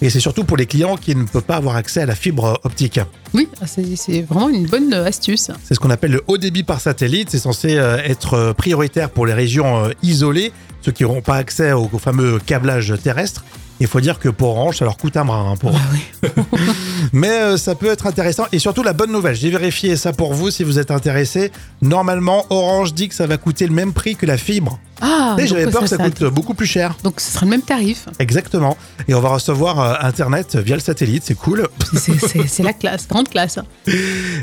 Et 0.00 0.10
c'est 0.10 0.20
surtout 0.20 0.44
pour 0.44 0.56
les 0.56 0.66
clients 0.66 0.96
qui 0.96 1.14
ne 1.16 1.24
peuvent 1.24 1.42
pas 1.42 1.56
avoir 1.56 1.74
accès 1.74 2.02
à 2.02 2.06
la 2.06 2.14
fibre 2.14 2.60
optique. 2.62 3.00
Oui, 3.34 3.48
ah, 3.60 3.66
c'est 3.66 4.22
vraiment 4.22 4.48
une 4.48 4.66
bonne 4.66 4.94
euh, 4.94 5.06
astuce. 5.06 5.50
C'est 5.64 5.74
ce 5.74 5.80
qu'on 5.80 5.90
appelle 5.90 6.12
le 6.12 6.22
haut 6.28 6.38
débit 6.38 6.62
par 6.62 6.80
satellite. 6.80 7.30
C'est 7.30 7.38
censé 7.38 7.76
euh, 7.76 7.98
être 8.04 8.34
euh, 8.34 8.52
prioritaire 8.52 9.10
pour 9.10 9.26
les 9.26 9.34
régions 9.34 9.84
euh, 9.84 9.90
isolées, 10.02 10.52
ceux 10.82 10.92
qui 10.92 11.02
n'auront 11.02 11.20
pas 11.20 11.34
accès 11.34 11.72
au 11.72 11.88
fameux 11.98 12.38
câblage 12.38 12.94
terrestre. 13.02 13.44
Il 13.80 13.86
faut 13.86 14.00
dire 14.00 14.18
que 14.18 14.28
pour 14.28 14.50
Orange, 14.50 14.78
ça 14.78 14.84
leur 14.84 14.96
coûte 14.96 15.16
un 15.16 15.24
bras. 15.24 15.38
hein, 15.38 15.56
pour... 15.56 15.72
Ah 15.74 15.80
oui. 15.92 16.28
Mais 17.12 17.28
euh, 17.30 17.56
ça 17.56 17.74
peut 17.76 17.86
être 17.86 18.06
intéressant. 18.06 18.44
Et 18.52 18.58
surtout, 18.58 18.82
la 18.82 18.92
bonne 18.92 19.12
nouvelle, 19.12 19.36
j'ai 19.36 19.50
vérifié 19.50 19.94
ça 19.96 20.12
pour 20.12 20.34
vous 20.34 20.50
si 20.50 20.64
vous 20.64 20.78
êtes 20.78 20.90
intéressé. 20.90 21.52
Normalement, 21.80 22.44
Orange 22.50 22.92
dit 22.94 23.08
que 23.08 23.14
ça 23.14 23.26
va 23.26 23.36
coûter 23.36 23.66
le 23.66 23.72
même 23.72 23.92
prix 23.92 24.16
que 24.16 24.26
la 24.26 24.36
fibre. 24.36 24.78
Ah, 25.00 25.36
Et 25.38 25.46
J'avais 25.46 25.68
peur 25.70 25.82
que 25.82 25.86
ça 25.86 25.96
ça- 25.96 26.02
coûte 26.04 26.24
beaucoup 26.24 26.54
plus 26.54 26.66
cher. 26.66 26.96
Donc 27.04 27.20
ce 27.20 27.30
sera 27.32 27.46
le 27.46 27.50
même 27.50 27.62
tarif. 27.62 28.06
Exactement. 28.18 28.76
Et 29.06 29.14
on 29.14 29.20
va 29.20 29.28
recevoir 29.28 29.78
euh, 29.80 29.94
Internet 30.00 30.56
via 30.56 30.74
le 30.74 30.82
satellite. 30.82 31.22
C'est 31.24 31.36
cool. 31.36 31.68
C'est- 31.94 32.62
la 32.64 32.72
classe, 32.72 33.06
grande 33.06 33.28
classe. 33.28 33.60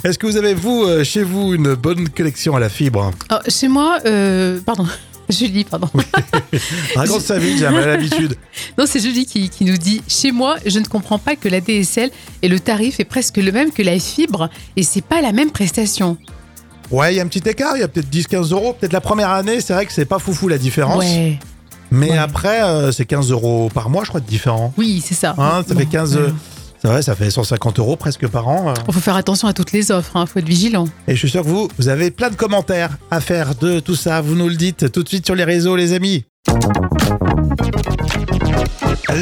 Est-ce 0.05 0.17
que 0.17 0.27
vous 0.27 0.37
avez, 0.37 0.53
vous, 0.53 0.83
euh, 0.85 1.03
chez 1.03 1.23
vous, 1.23 1.53
une 1.53 1.73
bonne 1.75 2.07
connexion 2.07 2.55
à 2.55 2.59
la 2.61 2.69
fibre? 2.69 3.11
Alors, 3.27 3.43
chez 3.49 3.67
moi, 3.67 3.97
pardon, 4.65 4.87
Julie, 5.29 5.63
pardon. 5.63 5.89
Raconte 6.95 7.21
sa 7.21 7.37
vie, 7.39 7.57
j'ai 7.57 7.69
l'habitude. 7.69 8.35
Non, 8.77 8.85
c'est 8.87 8.99
Julie 8.99 9.25
qui, 9.25 9.49
qui 9.49 9.65
nous 9.65 9.77
dit 9.77 10.01
Chez 10.07 10.31
moi, 10.31 10.57
je 10.65 10.79
ne 10.79 10.85
comprends 10.85 11.19
pas 11.19 11.35
que 11.35 11.49
la 11.49 11.61
DSL 11.61 12.09
et 12.41 12.47
le 12.47 12.59
tarif 12.59 12.99
est 12.99 13.05
presque 13.05 13.37
le 13.37 13.51
même 13.51 13.71
que 13.71 13.81
la 13.81 13.99
fibre 13.99 14.49
et 14.75 14.83
c'est 14.83 15.03
pas 15.03 15.21
la 15.21 15.31
même 15.31 15.51
prestation. 15.51 16.17
Ouais, 16.91 17.13
il 17.13 17.17
y 17.17 17.19
a 17.19 17.23
un 17.23 17.27
petit 17.27 17.47
écart, 17.49 17.75
il 17.75 17.79
y 17.79 17.83
a 17.83 17.87
peut-être 17.87 18.09
10-15 18.09 18.51
euros. 18.51 18.73
Peut-être 18.79 18.93
la 18.93 19.01
première 19.01 19.31
année, 19.31 19.59
c'est 19.61 19.73
vrai 19.73 19.85
que 19.85 19.91
c'est 19.93 20.05
pas 20.05 20.19
foufou 20.19 20.47
la 20.47 20.57
différence. 20.59 21.03
Ouais, 21.03 21.39
Mais 21.89 22.11
ouais. 22.11 22.17
après, 22.17 22.61
euh, 22.61 22.91
c'est 22.91 23.05
15 23.05 23.31
euros 23.31 23.69
par 23.73 23.89
mois, 23.89 24.03
je 24.03 24.09
crois, 24.09 24.21
de 24.21 24.27
différent. 24.27 24.71
oui, 24.77 25.01
c'est 25.03 25.15
ça. 25.15 25.33
Hein, 25.37 25.63
ça 25.67 25.73
Bon, 25.73 25.79
fait 25.79 25.87
15. 25.87 26.15
ouais. 26.17 26.21
Vrai, 26.85 27.01
ça 27.01 27.15
fait 27.15 27.31
150 27.31 27.79
euros 27.79 27.95
presque 27.95 28.27
par 28.27 28.47
an. 28.47 28.69
euh. 28.69 28.73
Il 28.87 28.93
faut 28.93 28.99
faire 28.99 29.15
attention 29.15 29.47
à 29.47 29.53
toutes 29.53 29.71
les 29.71 29.91
offres, 29.91 30.11
il 30.15 30.27
faut 30.27 30.39
être 30.39 30.47
vigilant. 30.47 30.85
Et 31.07 31.13
je 31.13 31.19
suis 31.19 31.29
sûr 31.29 31.41
que 31.41 31.47
vous, 31.47 31.67
vous 31.79 31.87
avez 31.89 32.11
plein 32.11 32.29
de 32.29 32.35
commentaires 32.35 32.97
à 33.09 33.19
faire 33.21 33.55
de 33.55 33.79
tout 33.79 33.95
ça. 33.95 34.21
Vous 34.21 34.35
nous 34.35 34.47
le 34.49 34.55
dites 34.55 34.91
tout 34.91 35.01
de 35.03 35.07
suite 35.09 35.25
sur 35.25 35.33
les 35.35 35.43
réseaux, 35.45 35.75
les 35.75 35.93
amis. 35.93 36.25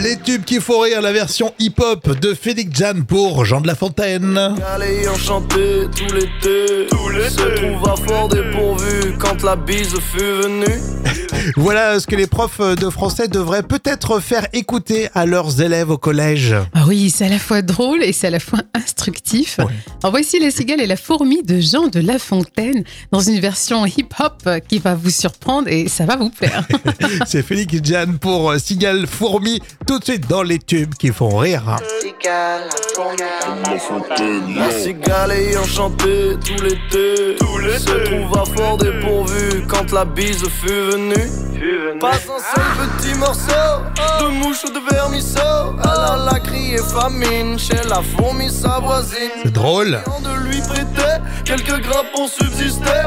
Les 0.01 0.17
tubes 0.17 0.43
qui 0.43 0.59
font 0.59 0.79
rire, 0.81 1.01
la 1.01 1.11
version 1.13 1.53
hip-hop 1.59 2.19
de 2.19 2.33
Félix 2.33 2.77
Jan 2.77 3.01
pour 3.07 3.45
Jean 3.45 3.61
de 3.61 3.67
La 3.67 3.75
Fontaine. 3.75 4.37
Allez 4.73 5.07
enchanté 5.07 5.85
tout 5.95 6.13
l'été 6.13 6.87
Tout 6.89 7.09
l'été 7.09 7.29
Se 7.29 7.41
trouve 7.55 7.89
à 7.89 7.95
fort 7.95 8.27
dépourvu 8.27 9.12
quand 9.19 9.43
la 9.43 9.55
bise 9.55 9.95
fut 9.99 10.19
venue 10.19 10.79
Voilà 11.57 11.99
ce 11.99 12.07
que 12.07 12.15
les 12.15 12.27
profs 12.27 12.59
de 12.59 12.89
français 12.89 13.27
devraient 13.27 13.63
peut-être 13.63 14.19
faire 14.19 14.47
écouter 14.53 15.09
à 15.13 15.25
leurs 15.25 15.61
élèves 15.61 15.89
au 15.89 15.97
collège. 15.97 16.55
Ah 16.73 16.85
oui, 16.87 17.09
c'est 17.09 17.25
à 17.25 17.29
la 17.29 17.39
fois 17.39 17.61
drôle 17.61 18.03
et 18.03 18.13
c'est 18.13 18.27
à 18.27 18.29
la 18.29 18.39
fois 18.39 18.59
instructif. 18.73 19.57
Ouais. 19.59 19.73
Alors 20.01 20.11
voici 20.11 20.39
la 20.39 20.51
cigale 20.51 20.81
et 20.81 20.87
la 20.87 20.95
fourmi 20.95 21.43
de 21.43 21.59
Jean 21.59 21.87
de 21.87 21.99
La 21.99 22.19
Fontaine 22.19 22.83
dans 23.11 23.19
une 23.19 23.39
version 23.39 23.85
hip-hop 23.85 24.49
qui 24.67 24.79
va 24.79 24.95
vous 24.95 25.09
surprendre 25.09 25.67
et 25.67 25.87
ça 25.87 26.05
va 26.05 26.15
vous 26.15 26.29
plaire. 26.29 26.65
C'est 27.25 27.43
Félix 27.43 27.75
Jan 27.83 28.17
pour 28.19 28.51
euh, 28.51 28.57
Cigale 28.57 29.07
Fourmi, 29.07 29.61
tout 29.87 29.99
de 29.99 30.03
suite 30.03 30.27
dans 30.27 30.43
les 30.43 30.59
tubes 30.59 30.93
qui 30.95 31.09
font 31.09 31.37
rire. 31.37 31.77
La 34.55 34.71
cigale 34.71 35.31
est 35.31 35.57
enchantée 35.57 36.37
tout 36.45 36.63
l'été 36.63 37.35
Tout 37.39 37.57
l'été 37.57 37.79
Se 37.79 38.05
trouve 38.05 38.37
à 38.37 38.45
fort 38.45 38.77
dépourvu 39.03 39.65
quand 39.67 39.91
la 39.91 40.05
bise 40.05 40.47
fut 40.49 40.67
venue. 40.67 41.99
Pas 41.99 42.15
un 42.15 42.19
seul 42.19 42.87
petit 42.99 43.17
morceau 43.17 43.81
de 44.19 44.27
mouche 44.27 44.63
ou 44.65 44.69
de 44.69 44.93
vermisseau 44.93 45.39
Elle 45.83 45.89
a 45.89 45.93
la 45.95 46.12
criée 46.53 46.77
famine 46.77 47.57
chez 47.57 47.81
la 47.89 48.01
fourmi 48.01 48.49
sa 48.49 48.79
voisine 48.79 49.31
C'est 49.43 49.51
drôle. 49.53 49.99
de 50.23 50.47
lui 50.47 50.61
prêter 50.61 51.13
quelques 51.43 51.81
grains 51.81 52.05
pour 52.15 52.29
subsister 52.29 53.03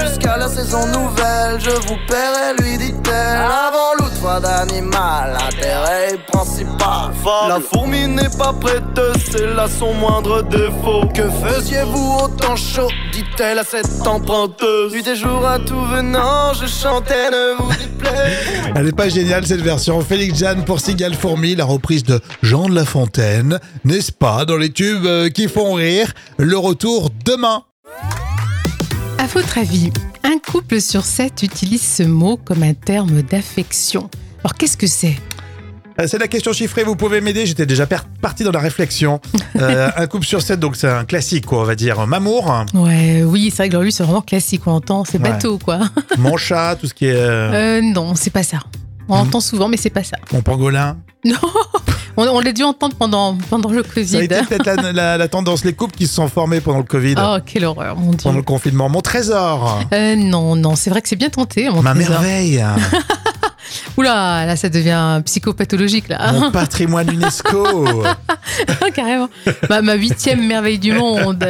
Jusqu'à 0.00 0.36
la 0.36 0.48
saison 0.48 0.86
nouvelle, 0.86 1.58
je 1.60 1.70
vous 1.70 1.96
paierai, 2.08 2.54
lui 2.58 2.78
dit-elle 2.78 3.38
Avant 3.38 3.94
l'autre 3.98 4.16
fois 4.16 4.40
d'animal, 4.40 5.36
la 5.38 5.60
terre 5.60 5.84
est 5.90 5.96
est 6.06 6.18
principale. 6.30 7.10
La 7.48 7.58
fourmi 7.60 8.06
n'est 8.06 8.28
pas 8.38 8.52
prête, 8.52 8.82
c'est 9.30 9.46
là 9.54 9.66
son 9.68 9.92
moindre 9.94 10.42
défaut. 10.42 11.06
Que 11.14 11.28
faisiez-vous 11.28 12.18
autant 12.22 12.56
chaud 12.56 12.88
dit-elle 13.12 13.58
à 13.58 13.64
cette 13.64 14.06
emprunteuse. 14.06 14.92
Nuit 14.92 15.06
et 15.06 15.16
jour 15.16 15.46
à 15.46 15.58
tout 15.58 15.80
venant, 15.86 16.52
je 16.54 16.66
chantais, 16.66 17.30
ne 17.30 17.56
vous 17.62 17.70
déplaise. 17.72 18.72
Elle 18.74 18.84
n'est 18.84 18.92
pas 18.92 19.08
géniale 19.08 19.46
cette 19.46 19.62
version. 19.62 20.00
Félix 20.00 20.38
Jeanne 20.38 20.64
pour 20.64 20.80
Sigal 20.80 21.14
Fourmi, 21.14 21.54
la 21.54 21.64
reprise 21.64 22.04
de 22.04 22.20
Jean 22.42 22.68
de 22.68 22.74
La 22.74 22.84
Fontaine. 22.86 23.60
N'est-ce 23.84 24.12
pas 24.12 24.44
dans 24.44 24.56
les 24.56 24.70
tubes 24.70 25.04
euh, 25.06 25.28
qui 25.28 25.48
font 25.48 25.74
rire? 25.74 26.12
Le 26.38 26.56
retour 26.56 27.10
demain. 27.24 27.62
À 29.18 29.26
votre 29.26 29.58
avis, 29.58 29.90
un 30.24 30.38
couple 30.38 30.80
sur 30.80 31.04
sept 31.04 31.42
utilise 31.42 31.82
ce 31.82 32.02
mot 32.02 32.36
comme 32.42 32.62
un 32.62 32.74
terme 32.74 33.22
d'affection? 33.22 34.08
Alors 34.40 34.54
qu'est-ce 34.54 34.76
que 34.76 34.86
c'est? 34.86 35.16
Euh, 36.00 36.06
C'est 36.06 36.18
la 36.18 36.28
question 36.28 36.52
chiffrée, 36.52 36.84
vous 36.84 36.94
pouvez 36.96 37.20
m'aider, 37.22 37.46
j'étais 37.46 37.64
déjà 37.66 37.86
parti 37.86 38.44
dans 38.44 38.50
la 38.52 38.60
réflexion. 38.60 39.20
Euh, 39.58 39.88
un 39.96 40.06
couple 40.06 40.26
sur 40.26 40.42
sept, 40.42 40.60
donc 40.60 40.76
c'est 40.76 40.86
un 40.88 41.06
classique, 41.06 41.46
quoi, 41.46 41.60
on 41.60 41.64
va 41.64 41.74
dire. 41.74 42.06
Mamour, 42.06 42.54
Ouais, 42.74 43.22
oui, 43.24 43.48
c'est 43.50 43.62
vrai 43.62 43.68
que 43.70 43.76
lui, 43.78 43.90
c'est 43.90 44.02
vraiment 44.02 44.20
classique. 44.20 44.66
On 44.66 44.72
entend, 44.72 45.02
c'est 45.06 45.16
Ouais. 45.18 45.30
bateau, 45.30 45.56
quoi. 45.56 45.80
mon 46.18 46.36
chat, 46.36 46.76
tout 46.76 46.86
ce 46.86 46.92
qui 46.92 47.06
est 47.06 47.14
euh, 47.16 47.78
Euh, 47.78 47.80
non, 47.80 48.14
c'est 48.14 48.28
pas 48.30 48.42
ça. 48.42 48.58
On 49.08 49.14
entend 49.16 49.40
souvent, 49.40 49.68
mais 49.68 49.78
c'est 49.78 49.88
pas 49.88 50.04
ça. 50.04 50.18
mon 50.32 50.42
pangolin. 50.42 50.98
Non, 51.24 51.38
on, 52.16 52.26
on 52.28 52.40
l'a 52.40 52.52
dû 52.52 52.62
entendre 52.62 52.96
pendant, 52.96 53.36
pendant 53.50 53.70
le 53.70 53.82
Ça 53.82 53.88
a 53.90 53.94
Covid. 53.94 54.16
été 54.24 54.42
peut-être 54.42 54.66
la, 54.82 54.92
la- 54.92 55.18
la 55.18 55.28
tendance, 55.28 55.64
les 55.64 55.72
couples 55.74 55.96
qui 55.96 56.06
se 56.06 56.14
sont 56.14 56.28
formés 56.28 56.60
pendant 56.60 56.78
le 56.78 56.84
Covid, 56.84 57.14
Oh, 57.18 57.36
quelle 57.44 57.64
horreur, 57.64 57.96
mon 57.96 58.10
Dieu. 58.10 58.18
pendant 58.22 58.36
le 58.38 58.42
confinement. 58.42 58.88
Mon 58.88 59.00
trésor, 59.00 59.80
Euh, 59.92 60.16
non, 60.16 60.56
non, 60.56 60.76
c'est 60.76 60.90
vrai 60.90 61.02
que 61.02 61.08
c'est 61.08 61.16
bien 61.16 61.28
tenté. 61.30 61.68
Mon 61.70 61.82
ma 61.82 61.92
trésor. 61.94 62.20
merveille, 62.20 62.64
Oula, 63.96 64.46
là, 64.46 64.54
ça 64.56 64.68
devient 64.68 65.20
psychopathologique, 65.24 66.08
là. 66.08 66.32
mon 66.32 66.50
patrimoine 66.52 67.10
UNESCO, 67.12 67.66
Carrément. 68.94 69.28
Ma, 69.68 69.82
ma 69.82 69.94
huitième 69.94 70.46
merveille 70.46 70.78
du 70.78 70.92
monde. 70.92 71.44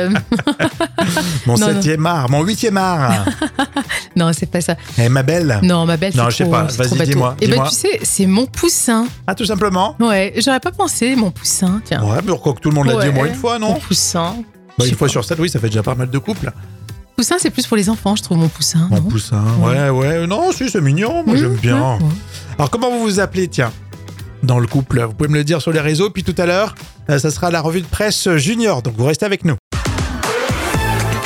mon 1.47 1.55
Non, 1.55 1.59
non. 1.59 1.67
septième 1.67 2.07
art, 2.07 2.31
mon 2.31 2.43
huitième 2.43 2.77
art. 2.79 3.27
non, 4.17 4.31
c'est 4.33 4.47
pas 4.47 4.61
ça. 4.61 4.77
Eh, 4.99 5.09
ma 5.09 5.23
belle. 5.23 5.61
Non, 5.63 5.87
ma 5.87 5.97
belle, 5.97 6.13
Non, 6.17 6.31
je 6.31 6.37
sais 6.37 6.45
trop- 6.45 6.53
pas. 6.53 6.67
c'est 6.69 6.79
Vas-y, 6.79 6.99
bateau. 6.99 7.11
dis-moi, 7.13 7.37
Eh 7.41 7.47
ben, 7.47 7.53
dis-moi. 7.53 7.69
tu 7.69 7.75
sais, 7.77 8.01
c'est 8.03 8.27
mon 8.27 8.47
poussin. 8.47 9.07
Ah, 9.27 9.35
tout 9.35 9.45
simplement 9.45 9.95
Ouais, 10.01 10.33
j'aurais 10.45 10.61
pas 10.61 10.73
pensé, 10.73 11.15
mon 11.17 11.31
poussin, 11.31 11.81
tiens. 11.85 12.03
Ouais, 12.03 12.19
mais 12.25 12.33
quoi 12.39 12.55
que 12.55 12.61
tout 12.61 12.71
le 12.71 12.75
monde 12.75 12.87
l'a 12.87 13.01
dit 13.03 13.09
au 13.09 13.13
moins 13.13 13.23
Ouais, 13.25 13.29
une 13.31 13.35
fois, 13.35 13.59
Mon 13.59 13.75
non 13.75 13.81
poussin. 13.81 14.35
Bah, 14.39 14.75
Je 14.79 14.85
sais 14.85 14.91
Une 14.91 14.97
fois 14.97 15.07
pas. 15.09 15.13
sur 15.13 15.25
sept, 15.25 15.39
oui, 15.39 15.49
ça 15.49 15.59
fait 15.61 15.69
déjà 15.69 15.83
pas 15.83 15.95
mal 15.95 16.11
de 16.11 16.19
couples. 16.19 16.51
Poussin, 17.17 17.37
c'est 17.39 17.51
plus 17.51 17.67
pour 17.67 17.77
les 17.79 17.89
enfants, 17.89 18.15
je 18.15 18.23
trouve, 18.23 18.37
mon 18.37 18.49
poussin. 18.49 18.89
Mon 18.91 18.97
non 18.97 19.03
poussin, 19.09 19.43
ouais, 19.63 19.89
ouais. 19.89 20.27
Non, 20.27 20.53
si, 20.53 20.69
c'est 20.69 20.83
mignon, 20.83 21.23
moi 21.25 21.35
Mmh, 21.35 21.39
j'aime 21.39 21.55
bien. 21.55 21.77
ouais, 21.81 22.03
ouais. 22.05 22.11
Alors, 22.59 22.69
comment 22.71 22.91
vous 22.91 23.01
vous 23.01 23.21
appelez, 23.21 23.49
tiens 23.49 23.73
dans 24.43 24.59
le 24.59 24.67
couple? 24.67 25.01
Vous 25.03 25.15
pouvez 25.15 25.31
me 25.31 25.37
le 25.37 25.45
dire 25.45 25.63
sur 25.63 25.73
les 25.73 25.81
réseaux. 25.81 26.11
Puis 26.11 26.25
tout 26.25 26.35
à 26.37 26.45
l'heure, 26.45 26.75
euh, 27.09 27.19
ça 27.19 27.31
sera 27.31 27.51
la 27.51 27.61
revue 27.63 27.81
de 27.81 27.87
presse 27.87 28.29
junior. 28.37 28.83
Donc 28.83 28.95
vous 28.99 29.07
restez 29.07 29.25
avec 29.25 29.45
nous. 29.47 29.57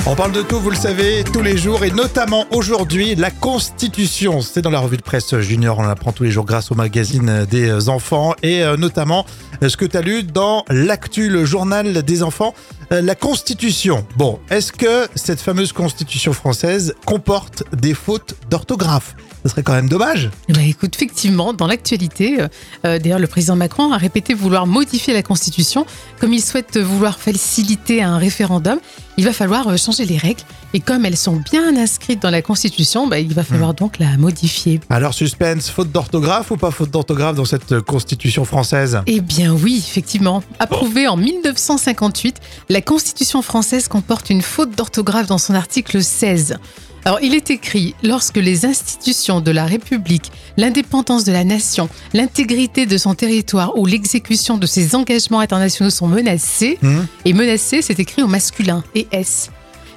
On 0.07 0.17
parle 0.17 0.33
de 0.33 0.43
tout, 0.43 0.59
vous 0.59 0.71
le 0.71 0.77
savez, 0.77 1.25
tous 1.25 1.43
les 1.43 1.57
jours 1.59 1.85
et 1.85 1.91
notamment 1.91 2.47
aujourd'hui, 2.53 3.15
la 3.15 3.31
Constitution. 3.31 4.41
C'est 4.41 4.63
dans 4.63 4.71
la 4.71 4.81
revue 4.81 4.97
de 4.97 5.03
presse 5.03 5.39
junior, 5.41 5.79
on 5.79 5.83
l'apprend 5.83 6.13
tous 6.13 6.25
les 6.25 6.31
jours 6.31 6.47
grâce 6.47 6.73
au 6.73 6.75
magazine 6.75 7.47
des 7.51 7.89
enfants 7.89 8.35
et 8.43 8.63
euh, 8.63 8.77
notamment 8.77 9.27
euh, 9.63 9.69
ce 9.69 9.77
que 9.77 9.85
tu 9.85 9.97
as 9.97 10.01
lu 10.01 10.23
dans 10.23 10.65
l'actu, 10.71 11.29
le 11.29 11.45
journal 11.45 12.03
des 12.03 12.23
enfants, 12.23 12.55
la 12.91 13.15
Constitution. 13.15 14.05
Bon, 14.17 14.41
est-ce 14.51 14.73
que 14.73 15.07
cette 15.15 15.41
fameuse 15.41 15.73
Constitution 15.73 16.33
française 16.33 16.95
comporte 17.07 17.63
des 17.73 17.95
fautes 17.95 18.35
d'orthographe? 18.51 19.15
Ce 19.45 19.49
serait 19.49 19.63
quand 19.63 19.73
même 19.73 19.89
dommage. 19.89 20.29
Bah, 20.49 20.61
écoute, 20.63 20.95
effectivement, 20.97 21.55
dans 21.55 21.67
l'actualité, 21.67 22.43
euh, 22.43 22.49
euh, 22.85 22.99
d'ailleurs, 22.99 23.21
le 23.21 23.27
président 23.27 23.57
Macron 23.57 23.93
a 23.93 23.97
répété 23.97 24.35
vouloir 24.35 24.67
modifier 24.67 25.15
la 25.15 25.23
Constitution. 25.23 25.87
Comme 26.21 26.35
il 26.35 26.43
souhaite 26.43 26.77
vouloir 26.77 27.19
faciliter 27.19 28.03
un 28.03 28.19
référendum, 28.19 28.81
il 29.21 29.27
va 29.27 29.35
falloir 29.35 29.69
euh, 29.69 29.77
changer 29.77 30.07
les 30.07 30.17
règles. 30.17 30.41
Et 30.73 30.81
comme 30.81 31.05
elles 31.05 31.17
sont 31.17 31.37
bien 31.37 31.77
inscrites 31.77 32.23
dans 32.23 32.31
la 32.31 32.41
Constitution, 32.41 33.07
bah, 33.07 33.19
il 33.19 33.35
va 33.35 33.43
falloir 33.43 33.75
donc 33.75 33.99
la 33.99 34.17
modifier. 34.17 34.81
Alors 34.89 35.13
suspense, 35.13 35.69
faute 35.69 35.93
d'orthographe 35.93 36.51
ou 36.53 36.57
pas 36.57 36.71
faute 36.71 36.91
d'orthographe 36.91 37.35
dans 37.35 37.45
cette 37.45 37.73
euh, 37.73 37.83
Constitution 37.83 38.47
française? 38.47 39.03
Eh 39.07 39.21
bien 39.21 39.53
oui, 39.53 39.85
effectivement. 39.87 40.43
Approuvée 40.59 41.07
en 41.07 41.19
1958, 41.19 42.37
la 42.71 42.80
Constitution 42.83 43.43
française 43.43 43.89
comporte 43.89 44.31
une 44.31 44.43
faute 44.43 44.71
d'orthographe 44.77 45.27
dans 45.27 45.39
son 45.39 45.55
article 45.55 46.03
16. 46.03 46.57
Alors 47.05 47.19
il 47.23 47.35
est 47.35 47.51
écrit, 47.51 47.95
lorsque 48.03 48.37
les 48.37 48.67
institutions 48.67 49.41
de 49.41 49.51
la 49.51 49.65
République, 49.65 50.31
l'indépendance 50.57 51.25
de 51.25 51.33
la 51.33 51.45
nation, 51.45 51.89
l'intégrité 52.13 52.85
de 52.87 52.99
son 52.99 53.15
territoire 53.15 53.79
ou 53.79 53.87
l'exécution 53.87 54.59
de 54.59 54.67
ses 54.67 54.95
engagements 54.95 55.41
internationaux 55.41 55.91
sont 55.91 56.09
menacés, 56.09 56.79
Hmm 56.83 57.01
et 57.25 57.33
menacés 57.33 57.83
c'est 57.83 58.01
écrit 58.01 58.23
au 58.23 58.27
masculin, 58.27 58.85
et 58.95 59.07
S. 59.13 59.51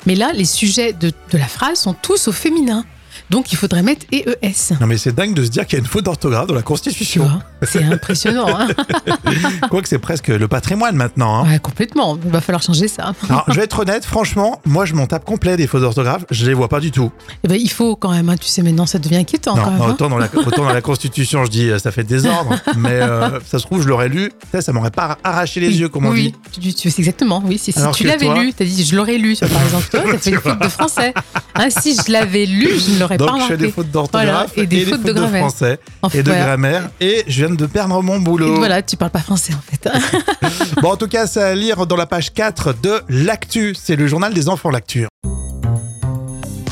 Mais 0.06 0.16
là, 0.16 0.32
les 0.34 0.46
sujets 0.46 0.94
de, 0.94 1.12
de 1.32 1.38
la 1.38 1.48
phrase 1.48 1.80
sont 1.80 1.94
tous 1.94 2.28
au 2.28 2.32
féminin. 2.32 2.86
Donc 3.30 3.52
il 3.52 3.58
faudrait 3.58 3.82
mettre 3.84 4.06
EES. 4.12 4.76
Non 4.80 4.88
mais 4.88 4.98
c'est 4.98 5.14
dingue 5.14 5.34
de 5.34 5.44
se 5.44 5.50
dire 5.50 5.66
qu'il 5.66 5.78
y 5.78 5.82
a 5.82 5.84
une 5.84 5.90
faute 5.90 6.06
d'orthographe 6.06 6.48
dans 6.48 6.54
la 6.54 6.62
Tu 6.62 6.66
Constitution. 6.66 7.24
vois, 7.24 7.40
c'est 7.64 7.84
impressionnant. 7.84 8.48
Hein 8.60 8.68
Quoique 9.70 9.88
c'est 9.88 9.98
presque 10.00 10.28
le 10.28 10.48
patrimoine 10.48 10.96
maintenant. 10.96 11.44
hein. 11.46 11.50
ouais, 11.52 11.60
complètement. 11.60 12.18
Il 12.24 12.32
va 12.32 12.42
falloir 12.42 12.62
changer 12.62 12.88
ça. 12.88 13.14
Alors 13.30 13.46
je 13.48 13.54
vais 13.54 13.64
être 13.64 13.80
honnête, 13.80 14.06
franchement, 14.06 14.62
moi 14.66 14.86
je 14.86 14.94
m'en 14.94 15.08
tape 15.08 15.26
complet 15.26 15.58
des 15.58 15.68
fautes 15.68 15.82
d'orthographe, 15.82 16.26
je 16.32 16.46
les 16.46 16.54
vois 16.54 16.68
pas 16.70 16.80
du 16.80 16.92
tout. 16.92 17.12
Eh 17.44 17.48
ben, 17.48 17.56
il 17.60 17.70
faut 17.70 17.96
quand 17.96 18.12
même, 18.12 18.30
hein, 18.30 18.36
tu 18.38 18.48
sais, 18.48 18.62
maintenant 18.62 18.86
ça 18.86 19.00
devient 19.00 19.18
inquiétant 19.18 19.56
quand 19.56 19.72
même. 19.72 19.80
Non, 19.80 19.88
autant 19.88 20.10
dans, 20.10 20.18
la, 20.18 20.28
autant 20.36 20.64
dans 20.66 20.74
la 20.74 20.82
Constitution 20.82 21.46
je 21.46 21.50
dis 21.52 21.70
euh, 21.70 21.80
ça 21.80 21.92
fait 21.92 22.04
désordre, 22.04 22.56
mais 22.78 22.92
euh, 23.02 23.40
ça 23.46 23.60
se 23.60 23.66
trouve 23.66 23.82
je 23.82 23.88
l'aurais 23.88 24.10
lu, 24.10 24.32
ça, 24.52 24.62
ça 24.62 24.72
m'aurait 24.74 24.92
pas 24.92 25.18
arraché 25.24 25.60
les 25.60 25.68
Oui, 25.70 25.76
yeux 25.76 25.90
comme 25.90 26.06
on 26.06 26.12
oui, 26.12 26.34
dit. 26.52 26.62
Tu, 26.62 26.74
tu 26.74 26.90
sais 26.92 27.02
exactement, 27.02 27.42
oui. 27.46 27.58
Si, 27.58 27.72
si 27.72 27.80
tu 27.94 28.04
l'avais 28.06 28.26
toi- 28.26 28.40
lu, 28.40 28.54
t'as 28.54 28.66
dit 28.66 28.86
je 28.86 28.96
l'aurais 28.96 29.18
lu, 29.18 29.36
par 29.38 29.50
exemple. 29.64 29.88
Toi, 29.92 30.02
t'as 30.12 30.18
fait 30.18 30.30
une 30.32 30.40
faute 30.40 30.62
de 30.62 30.68
français. 30.68 31.14
Si 31.70 31.96
je 31.96 32.12
l'avais 32.12 32.46
lu, 32.46 32.68
je 32.80 32.92
ne 32.94 33.00
l'aurais 33.00 33.13
pas 33.18 33.26
Donc 33.26 33.42
je 33.42 33.46
fais 33.48 33.58
des 33.58 33.72
fautes 33.72 33.92
d'orthographe 33.92 34.52
Voilà, 34.56 34.64
et 34.64 34.66
des 34.68 34.86
fautes 34.86 35.04
de 35.04 35.14
grammaire. 35.14 35.42
français 35.50 35.80
et 36.14 36.24
de 36.24 36.30
voilà. 36.30 36.46
grammaire 36.46 36.90
et 37.00 37.24
je 37.28 37.46
viens 37.46 37.56
de 37.56 37.66
perdre 37.66 38.02
mon 38.02 38.20
boulot. 38.20 38.56
Et 38.56 38.58
voilà, 38.58 38.82
tu 38.82 38.98
parles 38.98 39.12
pas 39.12 39.20
français 39.20 39.54
en 39.54 39.62
fait. 39.62 39.90
Bon, 40.82 40.92
en 40.92 40.98
tout 40.98 41.08
cas, 41.08 41.28
c'est 41.28 41.42
à 41.44 41.56
lire 41.56 41.86
dans 41.88 41.96
la 41.96 42.06
page 42.06 42.34
4 42.34 42.76
de 42.82 43.02
L'Actu. 43.10 43.76
C'est 43.76 43.96
le 43.96 44.08
journal 44.08 44.34
des 44.34 44.50
enfants, 44.50 44.70
L'Actu. 44.70 45.08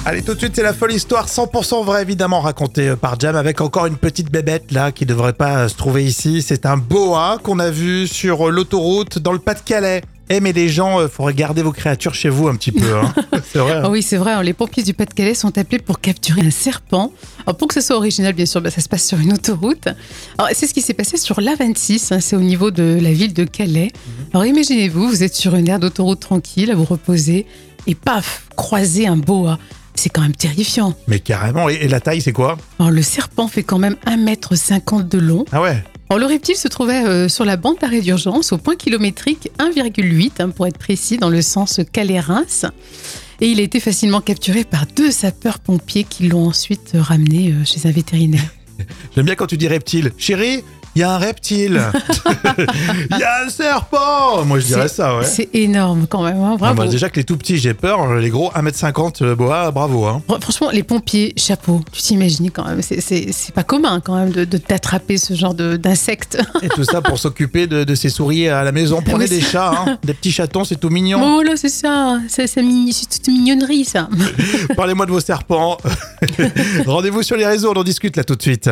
Allez, 0.04 0.24
tout 0.24 0.34
de 0.34 0.40
suite, 0.40 0.54
c'est 0.56 0.64
la 0.64 0.74
folle 0.74 0.94
histoire 0.94 1.28
100% 1.28 1.86
vraie, 1.86 2.02
évidemment, 2.02 2.40
racontée 2.42 2.90
euh, 2.90 2.96
par 2.96 3.20
Jam 3.20 3.36
avec 3.36 3.62
encore 3.62 3.86
une 3.86 3.98
petite 3.98 4.32
bébête 4.32 4.72
là 4.72 4.92
qui 4.92 5.06
devrait 5.06 5.34
pas 5.34 5.70
se 5.70 5.76
trouver 5.76 6.04
ici. 6.04 6.42
C'est 6.42 6.66
un 6.66 6.76
boa 6.78 7.38
qu'on 7.44 7.60
a 7.60 7.70
vu 7.70 8.08
sur 8.08 8.50
l'autoroute 8.50 9.20
dans 9.20 9.32
le 9.32 9.38
Pas-de-Calais. 9.38 10.02
Eh, 10.34 10.40
mais 10.40 10.54
les 10.54 10.70
gens, 10.70 11.00
euh, 11.00 11.08
faut 11.08 11.24
regarder 11.24 11.62
vos 11.62 11.72
créatures 11.72 12.14
chez 12.16 12.30
vous 12.30 12.48
un 12.48 12.56
petit 12.56 12.72
peu. 12.72 12.96
hein. 12.96 13.14
c'est 13.52 13.60
vrai. 13.60 13.74
hein. 13.74 13.82
Ah 13.86 13.90
oui, 13.90 14.02
c'est 14.02 14.18
vrai, 14.18 14.32
hein, 14.34 14.42
les 14.44 14.54
pompiers 14.54 14.82
du 14.84 14.94
Pas-de-Calais 14.94 15.34
sont 15.34 15.58
appelés 15.58 15.80
pour 15.80 16.00
capturer 16.00 16.42
un 16.42 16.52
serpent. 16.52 17.12
Alors, 17.46 17.58
pour 17.58 17.68
que 17.68 17.74
ce 17.74 17.82
soit 17.82 17.98
original, 17.98 18.34
bien 18.34 18.46
sûr, 18.46 18.62
bah, 18.62 18.72
ça 18.72 18.82
se 18.82 18.88
passe 18.90 19.06
sur 19.08 19.20
une 19.20 19.34
autoroute. 19.34 19.90
C'est 20.54 20.68
ce 20.68 20.74
qui 20.74 20.82
s'est 20.82 20.94
passé 20.94 21.18
sur 21.18 21.40
l'A26, 21.42 22.14
hein, 22.14 22.20
c'est 22.22 22.36
au 22.36 22.42
niveau 22.42 22.72
de 22.72 22.98
la 23.02 23.12
ville 23.12 23.34
de 23.34 23.44
Calais. 23.44 23.92
Alors, 24.34 24.46
imaginez-vous, 24.46 25.08
vous 25.10 25.24
êtes 25.24 25.36
sur 25.36 25.56
une 25.56 25.68
aire 25.68 25.80
d'autoroute 25.80 26.20
tranquille, 26.22 26.72
à 26.72 26.76
vous 26.76 26.86
reposer, 26.86 27.46
et 27.88 27.96
paf, 27.96 28.44
croisez 28.56 29.08
un 29.08 29.18
boa. 29.18 29.60
C'est 29.94 30.10
quand 30.10 30.22
même 30.22 30.36
terrifiant. 30.36 30.96
Mais 31.08 31.20
carrément. 31.20 31.68
Et, 31.68 31.74
et 31.82 31.88
la 31.90 32.00
taille, 32.00 32.22
c'est 32.22 32.32
quoi? 32.32 32.58
Alors, 32.80 32.92
le 32.92 33.02
serpent 33.02 33.48
fait 33.50 33.64
quand 33.64 33.78
même 33.78 33.98
1m50 34.08 35.08
de 35.10 35.18
long. 35.20 35.44
Ah 35.52 35.62
ouais? 35.62 35.84
Le 36.18 36.26
reptile 36.26 36.58
se 36.58 36.68
trouvait 36.68 37.06
euh, 37.06 37.30
sur 37.30 37.46
la 37.46 37.56
bande 37.56 37.78
d'arrêt 37.80 38.02
d'urgence, 38.02 38.52
au 38.52 38.58
point 38.58 38.76
kilométrique 38.76 39.50
1,8, 39.60 40.34
hein, 40.40 40.50
pour 40.50 40.68
être 40.68 40.78
précis, 40.78 41.18
dans 41.18 41.30
le 41.30 41.42
sens 41.42 41.80
Calais-Reims. 41.94 42.66
Et 43.40 43.48
il 43.48 43.60
a 43.60 43.64
été 43.64 43.80
facilement 43.80 44.20
capturé 44.20 44.66
par 44.66 44.86
deux 44.86 45.10
sapeurs-pompiers 45.10 46.04
qui 46.04 46.28
l'ont 46.28 46.48
ensuite 46.48 46.92
ramené 46.96 47.54
euh, 47.54 47.64
chez 47.64 47.88
un 47.88 47.92
vétérinaire. 47.92 48.44
J'aime 49.16 49.26
bien 49.26 49.36
quand 49.36 49.48
tu 49.48 49.58
dis 49.58 49.70
reptile. 49.70 50.12
Chérie, 50.18 50.64
il 50.96 51.00
y 51.00 51.04
a 51.04 51.12
un 51.14 51.18
reptile. 51.18 51.82
Il 53.12 53.18
y 53.18 53.24
a 53.24 53.46
un 53.46 53.50
serpent. 53.50 54.44
Moi, 54.46 54.60
je 54.60 54.66
dirais 54.68 54.88
ça, 54.88 55.18
ouais. 55.18 55.26
C'est 55.26 55.50
énorme 55.54 56.06
quand 56.08 56.24
même, 56.24 56.38
hein, 56.42 56.58
déjà 56.88 57.10
que 57.10 57.16
les 57.18 57.24
tout 57.24 57.38
petits, 57.38 57.58
j'ai 57.58 57.74
peur. 57.74 58.16
Les 58.16 58.30
gros, 58.30 58.52
1m50, 58.52 59.24
le 59.24 59.36
boa, 59.36 59.72
bravo. 59.72 60.06
Hein. 60.06 60.22
Fr- 60.28 60.42
Franchement, 60.42 60.70
les 60.72 60.84
pompiers, 60.84 61.34
chapeau, 61.38 61.82
tu 61.92 62.02
t'imagines 62.02 62.52
quand 62.52 62.66
même, 62.66 62.82
c'est- 62.82 63.52
pas 63.54 63.64
commun 63.64 64.00
quand 64.04 64.16
même 64.16 64.32
de, 64.32 64.46
de 64.46 64.58
t'attraper 64.58 65.18
ce 65.18 65.34
genre 65.34 65.54
d'insectes. 65.54 66.38
Et 66.62 66.70
tout 66.70 66.84
ça 66.84 67.02
pour 67.02 67.20
s'occuper 67.20 67.68
de, 67.68 67.84
de 67.84 67.96
ces 67.96 68.10
souris 68.10 68.48
à 68.48 68.64
la 68.64 68.72
maison. 68.72 69.02
Prenez 69.02 69.26
Oui, 69.26 69.30
des 69.30 69.42
chats, 69.42 69.72
hein. 69.88 69.98
des 70.04 70.14
petits 70.14 70.32
chatons, 70.32 70.64
c'est 70.64 70.80
tout 70.80 70.90
mignon. 70.90 71.20
Oh 71.24 71.42
là, 71.42 71.54
c'est 71.56 71.70
ça, 71.70 72.20
c'est 72.28 72.48
toute 72.48 73.28
mignonnerie 73.28 73.86
ça. 73.86 74.08
Parlez-moi 74.76 75.06
de 75.06 75.12
vos 75.12 75.20
serpents. 75.20 75.78
Rendez-vous 76.86 77.24
sur 77.24 77.38
les 77.38 77.46
réseaux, 77.46 77.72
on 77.76 77.80
en 77.80 77.84
discute 77.84 78.16
là 78.18 78.24
tout 78.24 78.36
de 78.36 78.42
suite. 78.42 78.70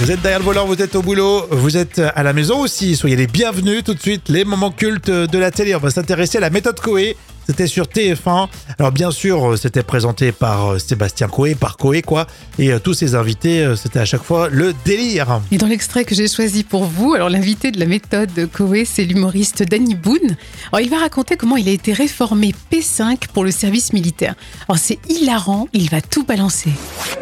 Vous 0.00 0.10
êtes 0.10 0.20
derrière 0.22 0.40
le 0.40 0.44
volant, 0.44 0.66
vous 0.66 0.82
êtes 0.82 0.96
au 0.96 1.02
boulot, 1.02 1.46
vous 1.50 1.76
êtes 1.76 2.00
à 2.00 2.22
la 2.24 2.32
maison 2.32 2.58
aussi. 2.58 2.96
Soyez 2.96 3.14
les 3.14 3.28
bienvenus 3.28 3.84
tout 3.84 3.94
de 3.94 4.00
suite, 4.00 4.28
les 4.28 4.44
moments 4.44 4.72
cultes 4.72 5.08
de 5.08 5.38
la 5.38 5.52
télé. 5.52 5.74
On 5.76 5.78
va 5.78 5.90
s'intéresser 5.90 6.38
à 6.38 6.40
la 6.40 6.50
méthode 6.50 6.80
Coé 6.80 7.16
C'était 7.46 7.66
sur 7.66 7.84
TF1. 7.84 8.48
Alors 8.78 8.92
bien 8.92 9.10
sûr, 9.10 9.52
euh, 9.52 9.56
c'était 9.56 9.82
présenté 9.82 10.32
par 10.32 10.72
euh, 10.72 10.78
Sébastien 10.78 11.28
Coé, 11.28 11.54
par 11.54 11.76
Coé 11.76 12.00
quoi. 12.00 12.26
Et 12.58 12.72
euh, 12.72 12.78
tous 12.78 12.94
ses 12.94 13.14
invités, 13.14 13.74
c'était 13.76 13.98
à 13.98 14.04
chaque 14.04 14.22
fois 14.22 14.48
le 14.48 14.74
délire. 14.84 15.40
Et 15.52 15.58
dans 15.58 15.66
l'extrait 15.66 16.04
que 16.04 16.14
j'ai 16.14 16.28
choisi 16.28 16.64
pour 16.64 16.84
vous, 16.84 17.14
alors 17.14 17.28
l'invité 17.28 17.70
de 17.70 17.78
la 17.78 17.86
méthode 17.86 18.32
de 18.32 18.46
Coé, 18.46 18.84
c'est 18.84 19.04
l'humoriste 19.04 19.62
Danny 19.62 19.94
Boone. 19.94 20.36
Alors 20.72 20.80
il 20.80 20.90
va 20.90 20.98
raconter 20.98 21.36
comment 21.36 21.56
il 21.56 21.68
a 21.68 21.72
été 21.72 21.92
réformé 21.92 22.54
P5 22.72 23.28
pour 23.32 23.44
le 23.44 23.50
service 23.50 23.92
militaire. 23.92 24.34
Alors 24.68 24.78
c'est 24.78 24.98
hilarant, 25.08 25.68
il 25.72 25.90
va 25.90 26.00
tout 26.00 26.24
balancer. 26.24 26.70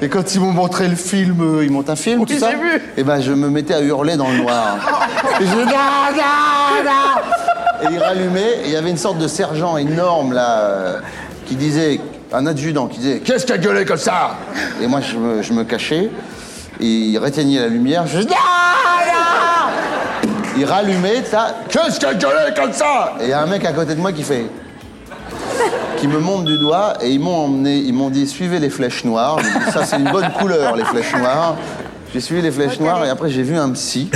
Et 0.00 0.08
quand 0.08 0.34
ils 0.34 0.40
m'ont 0.40 0.52
montré 0.52 0.88
le 0.88 0.96
film, 0.96 1.62
ils 1.62 1.70
montent 1.70 1.90
un 1.90 1.96
film, 1.96 2.24
tout 2.24 2.38
ça 2.38 2.52
Et 2.96 3.02
ben 3.02 3.20
je 3.20 3.32
me 3.32 3.50
mettais 3.50 3.74
à 3.74 3.80
hurler 3.80 4.16
dans 4.16 4.30
le 4.30 4.38
noir. 4.38 4.78
et 5.40 5.46
je 5.46 5.52
non, 5.52 5.64
non, 5.64 7.56
non 7.56 7.61
Et 7.82 7.92
il 7.92 7.98
rallumait, 7.98 8.60
et 8.64 8.66
il 8.66 8.72
y 8.72 8.76
avait 8.76 8.90
une 8.90 8.96
sorte 8.96 9.18
de 9.18 9.26
sergent 9.28 9.76
énorme 9.76 10.32
là, 10.32 10.60
euh, 10.60 11.00
qui 11.46 11.56
disait, 11.56 12.00
un 12.32 12.46
adjudant 12.46 12.86
qui 12.86 12.98
disait 12.98 13.20
Qu'est-ce 13.20 13.44
qui 13.44 13.52
a 13.52 13.58
gueulé 13.58 13.84
comme 13.84 13.96
ça? 13.96 14.36
Et 14.80 14.86
moi 14.86 15.00
je 15.00 15.16
me, 15.16 15.42
je 15.42 15.52
me 15.52 15.64
cachais, 15.64 16.10
et 16.80 16.86
il 16.86 17.18
réteignait 17.18 17.60
la 17.60 17.68
lumière, 17.68 18.06
je 18.06 18.20
dis 18.20 18.26
Non, 18.26 18.32
non 18.32 19.72
Il 20.56 20.64
rallumait, 20.64 21.24
ça, 21.24 21.56
Qu'est-ce 21.68 21.98
qui 21.98 22.06
a 22.06 22.14
gueulé 22.14 22.54
comme 22.56 22.72
ça? 22.72 23.14
Et 23.20 23.24
il 23.24 23.30
y 23.30 23.32
a 23.32 23.42
un 23.42 23.46
mec 23.46 23.64
à 23.64 23.72
côté 23.72 23.94
de 23.94 24.00
moi 24.00 24.12
qui 24.12 24.22
fait 24.22 24.46
qui 25.98 26.08
me 26.08 26.18
montre 26.18 26.42
du 26.42 26.58
doigt 26.58 26.94
et 27.00 27.10
ils 27.10 27.20
m'ont 27.20 27.44
emmené, 27.44 27.76
ils 27.76 27.94
m'ont 27.94 28.10
dit 28.10 28.26
suivez 28.26 28.58
les 28.58 28.70
flèches 28.70 29.04
noires. 29.04 29.36
Dit, 29.36 29.72
Ça 29.72 29.84
c'est 29.84 29.98
une 29.98 30.10
bonne 30.10 30.32
couleur 30.32 30.74
les 30.74 30.84
flèches 30.84 31.14
noires. 31.14 31.54
J'ai 32.12 32.18
suivi 32.18 32.42
les 32.42 32.50
flèches 32.50 32.80
noires 32.80 33.04
et 33.04 33.08
après 33.08 33.30
j'ai 33.30 33.44
vu 33.44 33.56
un 33.56 33.70
psy. 33.70 34.10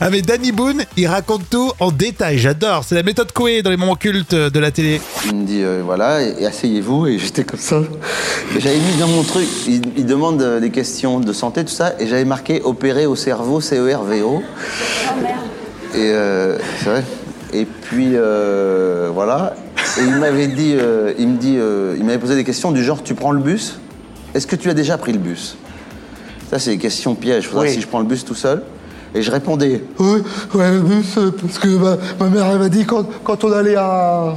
Ah 0.00 0.10
mais 0.10 0.22
Danny 0.22 0.52
Boone, 0.52 0.82
il 0.96 1.06
raconte 1.06 1.48
tout 1.50 1.72
en 1.80 1.90
détail, 1.90 2.38
j'adore. 2.38 2.84
C'est 2.84 2.94
la 2.94 3.02
méthode 3.02 3.32
Coé 3.32 3.62
dans 3.62 3.70
les 3.70 3.76
moments 3.76 3.94
cultes 3.96 4.34
de 4.34 4.58
la 4.58 4.70
télé. 4.70 5.00
Il 5.26 5.36
me 5.36 5.44
dit 5.46 5.62
euh, 5.62 5.82
voilà 5.84 6.22
et, 6.22 6.34
et 6.40 6.46
asseyez-vous 6.46 7.06
et 7.06 7.18
j'étais 7.18 7.44
comme 7.44 7.60
ça. 7.60 7.80
J'avais 8.58 8.76
mis 8.76 8.96
dans 8.98 9.08
mon 9.08 9.22
truc, 9.22 9.46
il, 9.66 9.82
il 9.96 10.06
demande 10.06 10.42
euh, 10.42 10.60
des 10.60 10.70
questions 10.70 11.20
de 11.20 11.32
santé 11.32 11.64
tout 11.64 11.72
ça 11.72 11.94
et 11.98 12.06
j'avais 12.06 12.24
marqué 12.24 12.60
opérer 12.62 13.06
au 13.06 13.16
cerveau 13.16 13.60
C 13.60 13.78
E 13.78 13.94
R 13.94 14.02
V 14.04 14.22
O. 14.22 14.42
Et 15.94 16.10
euh, 16.10 16.58
c'est 16.78 16.90
vrai. 16.90 17.04
Et 17.52 17.66
puis 17.66 18.12
euh, 18.14 19.10
voilà. 19.12 19.54
Et 19.98 20.02
il 20.02 20.16
m'avait 20.16 20.46
dit, 20.46 20.74
euh, 20.76 21.12
il 21.18 21.28
me 21.28 21.36
dit, 21.36 21.56
euh, 21.58 21.96
il 21.98 22.04
m'avait 22.04 22.18
posé 22.18 22.34
des 22.34 22.44
questions 22.44 22.72
du 22.72 22.82
genre 22.82 23.02
tu 23.02 23.14
prends 23.14 23.32
le 23.32 23.40
bus? 23.40 23.78
Est-ce 24.34 24.46
que 24.46 24.56
tu 24.56 24.70
as 24.70 24.74
déjà 24.74 24.96
pris 24.96 25.12
le 25.12 25.18
bus? 25.18 25.56
Ça 26.50 26.58
c'est 26.58 26.70
des 26.70 26.78
questions 26.78 27.14
pièges. 27.14 27.48
Faudra 27.48 27.64
Oui. 27.64 27.72
si 27.72 27.80
je 27.80 27.86
prends 27.86 28.00
le 28.00 28.06
bus 28.06 28.24
tout 28.24 28.34
seul. 28.34 28.62
Et 29.14 29.20
je 29.22 29.30
répondais 29.30 29.84
oui, 29.98 30.22
ouais 30.54 30.70
le 30.72 30.80
bus 30.80 31.18
parce 31.40 31.58
que 31.58 31.68
ma, 31.68 31.96
ma 32.18 32.26
mère 32.30 32.46
elle 32.50 32.58
m'a 32.58 32.68
dit 32.70 32.84
quand, 32.86 33.04
quand 33.22 33.44
on 33.44 33.52
allait 33.52 33.76
à. 33.76 34.34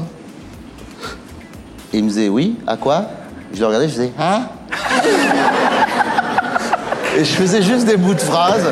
Et 1.93 1.99
il 1.99 2.03
me 2.03 2.09
disait 2.09 2.27
oui, 2.29 2.57
à 2.67 2.75
quoi? 2.75 3.05
Je 3.53 3.59
le 3.61 3.67
regardais, 3.67 3.87
je 3.87 3.93
faisais 3.93 4.11
hein? 4.19 4.41
Et 7.17 7.23
je 7.23 7.31
faisais 7.33 7.61
juste 7.61 7.85
des 7.85 7.95
bouts 7.97 8.13
de 8.13 8.19
phrases. 8.19 8.65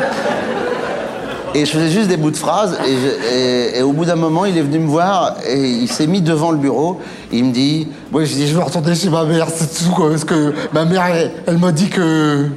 Et 1.56 1.66
je 1.66 1.72
faisais 1.72 1.90
juste 1.90 2.08
des 2.08 2.18
bouts 2.18 2.32
de 2.32 2.36
phrases. 2.36 2.78
Et, 2.86 2.92
je- 2.98 3.36
et- 3.36 3.78
et 3.80 3.82
au 3.84 3.94
bout 3.94 4.06
d'un 4.06 4.16
moment, 4.16 4.44
il 4.46 4.58
est 4.58 4.62
venu 4.62 4.80
me 4.80 4.88
voir 4.88 5.36
et 5.48 5.58
il 5.64 5.88
s'est 5.88 6.08
mis 6.08 6.22
devant 6.22 6.52
le 6.52 6.58
bureau. 6.58 7.00
Et 7.32 7.38
il 7.38 7.46
me 7.46 7.52
dit 7.54 7.88
Moi, 8.12 8.26
je 8.26 8.34
dis 8.34 8.48
Je 8.48 8.56
veux 8.56 8.64
retourner 8.64 8.96
chez 8.96 9.10
ma 9.10 9.24
mère, 9.24 9.48
c'est 9.56 9.72
tout, 9.86 9.92
quoi. 9.92 10.10
Parce 10.10 10.26
que 10.26 10.54
ma 10.74 10.84
mère, 10.84 11.06
elle, 11.06 11.32
elle 11.48 11.58
m'a 11.60 11.72
dit 11.72 11.90
que. 11.90 12.48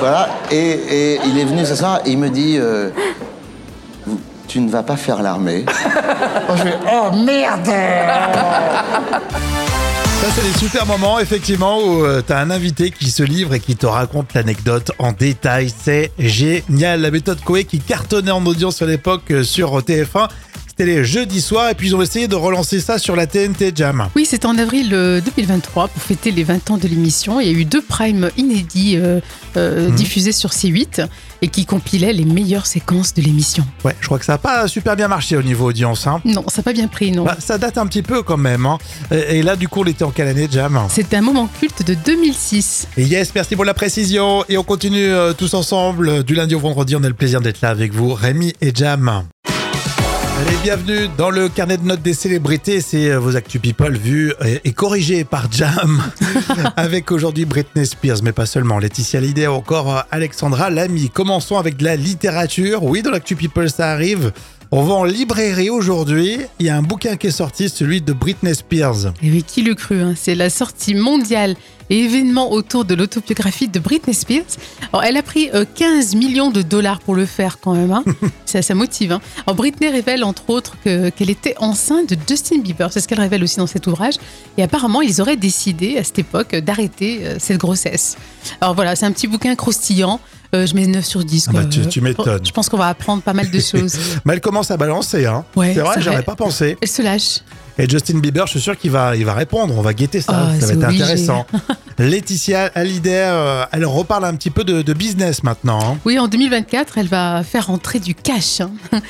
Voilà. 0.00 0.28
Et, 0.50 0.56
et 0.56 1.20
il 1.26 1.38
est 1.38 1.44
venu 1.44 1.64
s'asseoir 1.64 2.00
et 2.04 2.10
il 2.10 2.18
me 2.18 2.28
dit 2.30 2.56
euh, 2.58 2.90
Tu 4.48 4.60
ne 4.60 4.70
vas 4.70 4.82
pas 4.82 4.96
faire 4.96 5.22
l'armée. 5.22 5.64
Moi, 6.48 6.56
je 6.56 6.62
fais 6.62 6.74
Oh 6.92 7.10
merde 7.14 7.66
Ça, 10.20 10.26
c'est 10.34 10.42
des 10.42 10.58
super 10.58 10.86
moments, 10.86 11.18
effectivement, 11.20 11.78
où 11.78 12.04
euh, 12.04 12.22
t'as 12.26 12.40
un 12.40 12.50
invité 12.50 12.90
qui 12.90 13.10
se 13.10 13.22
livre 13.22 13.54
et 13.54 13.60
qui 13.60 13.76
te 13.76 13.86
raconte 13.86 14.34
l'anecdote 14.34 14.90
en 14.98 15.12
détail. 15.12 15.72
C'est 15.76 16.12
génial. 16.18 17.00
La 17.02 17.10
méthode 17.10 17.40
Coé 17.42 17.64
qui 17.64 17.78
cartonnait 17.78 18.30
en 18.30 18.44
audience 18.46 18.82
à 18.82 18.86
l'époque 18.86 19.30
euh, 19.30 19.42
sur 19.42 19.78
TF1. 19.78 20.28
C'était 20.80 20.92
les 20.96 21.04
jeudis 21.04 21.42
soirs 21.42 21.68
et 21.68 21.74
puis 21.74 21.88
ils 21.88 21.94
ont 21.94 22.00
essayé 22.00 22.26
de 22.26 22.34
relancer 22.34 22.80
ça 22.80 22.98
sur 22.98 23.14
la 23.14 23.26
TNT 23.26 23.72
Jam. 23.74 24.08
Oui, 24.16 24.24
c'était 24.24 24.46
en 24.46 24.56
avril 24.56 24.94
euh, 24.94 25.20
2023 25.20 25.88
pour 25.88 26.02
fêter 26.02 26.30
les 26.30 26.42
20 26.42 26.70
ans 26.70 26.78
de 26.78 26.88
l'émission. 26.88 27.38
Il 27.38 27.46
y 27.46 27.50
a 27.50 27.52
eu 27.52 27.66
deux 27.66 27.82
primes 27.82 28.30
inédits 28.38 28.96
euh, 28.96 29.20
euh, 29.58 29.90
diffusés 29.90 30.32
sur 30.32 30.48
C8 30.52 31.06
et 31.42 31.48
qui 31.48 31.66
compilaient 31.66 32.14
les 32.14 32.24
meilleures 32.24 32.64
séquences 32.64 33.12
de 33.12 33.20
l'émission. 33.20 33.66
Ouais, 33.84 33.94
je 34.00 34.06
crois 34.06 34.18
que 34.18 34.24
ça 34.24 34.32
n'a 34.32 34.38
pas 34.38 34.68
super 34.68 34.96
bien 34.96 35.06
marché 35.06 35.36
au 35.36 35.42
niveau 35.42 35.66
audience. 35.66 36.06
Hein. 36.06 36.22
Non, 36.24 36.44
ça 36.48 36.60
n'a 36.60 36.62
pas 36.62 36.72
bien 36.72 36.88
pris, 36.88 37.12
non. 37.12 37.24
Bah, 37.24 37.36
ça 37.38 37.58
date 37.58 37.76
un 37.76 37.86
petit 37.86 38.00
peu 38.02 38.22
quand 38.22 38.38
même. 38.38 38.64
Hein. 38.64 38.78
Et 39.10 39.40
et 39.40 39.42
là, 39.42 39.56
du 39.56 39.68
coup, 39.68 39.82
on 39.82 39.86
était 39.86 40.04
en 40.04 40.10
quelle 40.12 40.28
année, 40.28 40.48
Jam? 40.50 40.80
C'était 40.88 41.16
un 41.16 41.20
moment 41.22 41.46
culte 41.60 41.86
de 41.86 41.92
2006. 41.92 42.88
Et 42.96 43.04
yes, 43.04 43.32
merci 43.34 43.54
pour 43.54 43.66
la 43.66 43.74
précision. 43.74 44.46
Et 44.48 44.56
on 44.56 44.64
continue 44.64 45.04
euh, 45.04 45.34
tous 45.34 45.52
ensemble. 45.52 46.08
euh, 46.08 46.22
Du 46.22 46.34
lundi 46.34 46.54
au 46.54 46.60
vendredi, 46.60 46.96
on 46.96 47.04
a 47.04 47.08
le 47.08 47.12
plaisir 47.12 47.42
d'être 47.42 47.60
là 47.60 47.68
avec 47.68 47.92
vous, 47.92 48.14
Rémi 48.14 48.54
et 48.62 48.72
Jam. 48.74 49.24
Allez, 50.50 50.58
bienvenue 50.64 51.08
dans 51.16 51.30
le 51.30 51.48
carnet 51.48 51.76
de 51.76 51.84
notes 51.84 52.02
des 52.02 52.12
célébrités. 52.12 52.80
C'est 52.80 53.12
euh, 53.12 53.20
vos 53.20 53.36
Actu 53.36 53.60
People 53.60 53.96
vus 53.96 54.34
et, 54.44 54.60
et 54.64 54.72
corrigés 54.72 55.22
par 55.22 55.46
Jam. 55.52 56.02
avec 56.76 57.12
aujourd'hui 57.12 57.44
Britney 57.44 57.86
Spears, 57.86 58.16
mais 58.24 58.32
pas 58.32 58.46
seulement. 58.46 58.80
Laetitia 58.80 59.20
Hallyday 59.20 59.46
ou 59.46 59.52
encore 59.52 59.96
euh, 59.96 60.00
Alexandra 60.10 60.68
Lamy. 60.68 61.08
Commençons 61.08 61.56
avec 61.56 61.76
de 61.76 61.84
la 61.84 61.94
littérature. 61.94 62.82
Oui, 62.82 63.00
dans 63.02 63.12
l'Actu 63.12 63.36
People, 63.36 63.70
ça 63.70 63.92
arrive. 63.92 64.32
On 64.72 64.82
va 64.84 64.94
en 64.94 65.02
librairie 65.04 65.68
aujourd'hui. 65.68 66.38
Il 66.60 66.66
y 66.66 66.70
a 66.70 66.76
un 66.76 66.82
bouquin 66.82 67.16
qui 67.16 67.26
est 67.26 67.32
sorti, 67.32 67.68
celui 67.68 68.00
de 68.00 68.12
Britney 68.12 68.54
Spears. 68.54 69.06
Et 69.20 69.28
oui, 69.30 69.42
qui 69.42 69.62
le 69.62 69.74
cru 69.74 70.00
hein? 70.00 70.14
C'est 70.16 70.36
la 70.36 70.48
sortie 70.48 70.94
mondiale 70.94 71.56
et 71.92 72.04
événement 72.04 72.52
autour 72.52 72.84
de 72.84 72.94
l'autobiographie 72.94 73.66
de 73.66 73.80
Britney 73.80 74.14
Spears. 74.14 74.44
Alors, 74.92 75.02
elle 75.02 75.16
a 75.16 75.24
pris 75.24 75.50
euh, 75.54 75.64
15 75.74 76.14
millions 76.14 76.52
de 76.52 76.62
dollars 76.62 77.00
pour 77.00 77.16
le 77.16 77.26
faire 77.26 77.58
quand 77.60 77.74
même. 77.74 77.90
Hein? 77.90 78.04
ça, 78.46 78.62
ça 78.62 78.76
motive. 78.76 79.10
Hein? 79.10 79.20
Alors, 79.44 79.56
Britney 79.56 79.88
révèle 79.88 80.22
entre 80.22 80.48
autres 80.50 80.76
que- 80.84 81.08
qu'elle 81.08 81.30
était 81.30 81.56
enceinte 81.58 82.10
de 82.10 82.18
Justin 82.28 82.58
Bieber. 82.58 82.92
C'est 82.92 83.00
ce 83.00 83.08
qu'elle 83.08 83.18
révèle 83.20 83.42
aussi 83.42 83.56
dans 83.56 83.66
cet 83.66 83.88
ouvrage. 83.88 84.14
Et 84.56 84.62
apparemment, 84.62 85.02
ils 85.02 85.20
auraient 85.20 85.36
décidé 85.36 85.98
à 85.98 86.04
cette 86.04 86.20
époque 86.20 86.54
d'arrêter 86.54 87.22
euh, 87.24 87.36
cette 87.40 87.58
grossesse. 87.58 88.16
Alors 88.60 88.76
voilà, 88.76 88.94
c'est 88.94 89.06
un 89.06 89.10
petit 89.12 89.26
bouquin 89.26 89.56
croustillant. 89.56 90.20
Euh, 90.54 90.66
je 90.66 90.74
mets 90.74 90.86
9 90.86 91.04
sur 91.04 91.24
10. 91.24 91.46
Ah 91.48 91.52
bah, 91.52 91.64
tu- 91.64 91.86
tu 91.86 92.00
m'étonnes. 92.00 92.44
Je 92.44 92.50
pense 92.50 92.68
qu'on 92.68 92.76
va 92.76 92.88
apprendre 92.88 93.22
pas 93.22 93.32
mal 93.32 93.50
de 93.50 93.60
choses. 93.60 93.96
Mais 94.24 94.32
elle 94.34 94.40
commence 94.40 94.70
à 94.72 94.76
balancer, 94.76 95.24
hein. 95.26 95.44
Ouais, 95.54 95.72
c'est 95.74 95.80
vrai, 95.80 96.00
j'aurais 96.02 96.22
pas 96.24 96.34
pensé. 96.34 96.76
Elle 96.80 96.88
se 96.88 97.02
lâche. 97.02 97.38
Et 97.78 97.88
Justin 97.88 98.18
Bieber, 98.18 98.46
je 98.46 98.50
suis 98.52 98.60
sûr 98.60 98.76
qu'il 98.76 98.90
va, 98.90 99.14
il 99.16 99.24
va 99.24 99.32
répondre. 99.32 99.72
On 99.78 99.80
va 99.80 99.94
guetter 99.94 100.20
ça. 100.20 100.48
Ah, 100.50 100.60
ça 100.60 100.66
va 100.66 100.72
être 100.72 100.84
obligé. 100.84 101.02
intéressant. 101.04 101.46
Laetitia 101.98 102.70
Hallyday, 102.74 103.24
euh, 103.28 103.64
elle 103.72 103.84
reparle 103.86 104.24
un 104.24 104.34
petit 104.34 104.50
peu 104.50 104.64
de, 104.64 104.82
de 104.82 104.92
business 104.92 105.42
maintenant. 105.42 105.92
hein. 105.94 105.98
Oui, 106.04 106.18
en 106.18 106.28
2024, 106.28 106.98
elle 106.98 107.06
va 107.08 107.42
faire 107.42 107.68
rentrer 107.68 108.00
du 108.00 108.14
cash. 108.14 108.60
hein. 108.60 108.70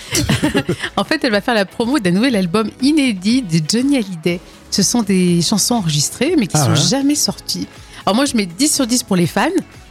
en 0.96 1.04
fait, 1.04 1.24
elle 1.24 1.32
va 1.32 1.40
faire 1.40 1.54
la 1.54 1.64
promo 1.64 1.98
d'un 1.98 2.10
nouvel 2.10 2.36
album 2.36 2.68
inédit 2.82 3.42
de 3.42 3.60
Johnny 3.68 3.96
Hallyday. 3.96 4.40
Ce 4.70 4.82
sont 4.82 5.02
des 5.02 5.40
chansons 5.42 5.76
enregistrées, 5.76 6.34
mais 6.38 6.46
qui 6.46 6.56
Ah 6.56 6.64
sont 6.66 6.70
ouais 6.70 6.76
jamais 6.90 7.14
sorties. 7.14 7.66
Alors 8.06 8.14
moi, 8.16 8.24
je 8.24 8.36
mets 8.36 8.46
10 8.46 8.74
sur 8.74 8.86
10 8.86 9.02
pour 9.04 9.16
les 9.16 9.26
fans, 9.26 9.48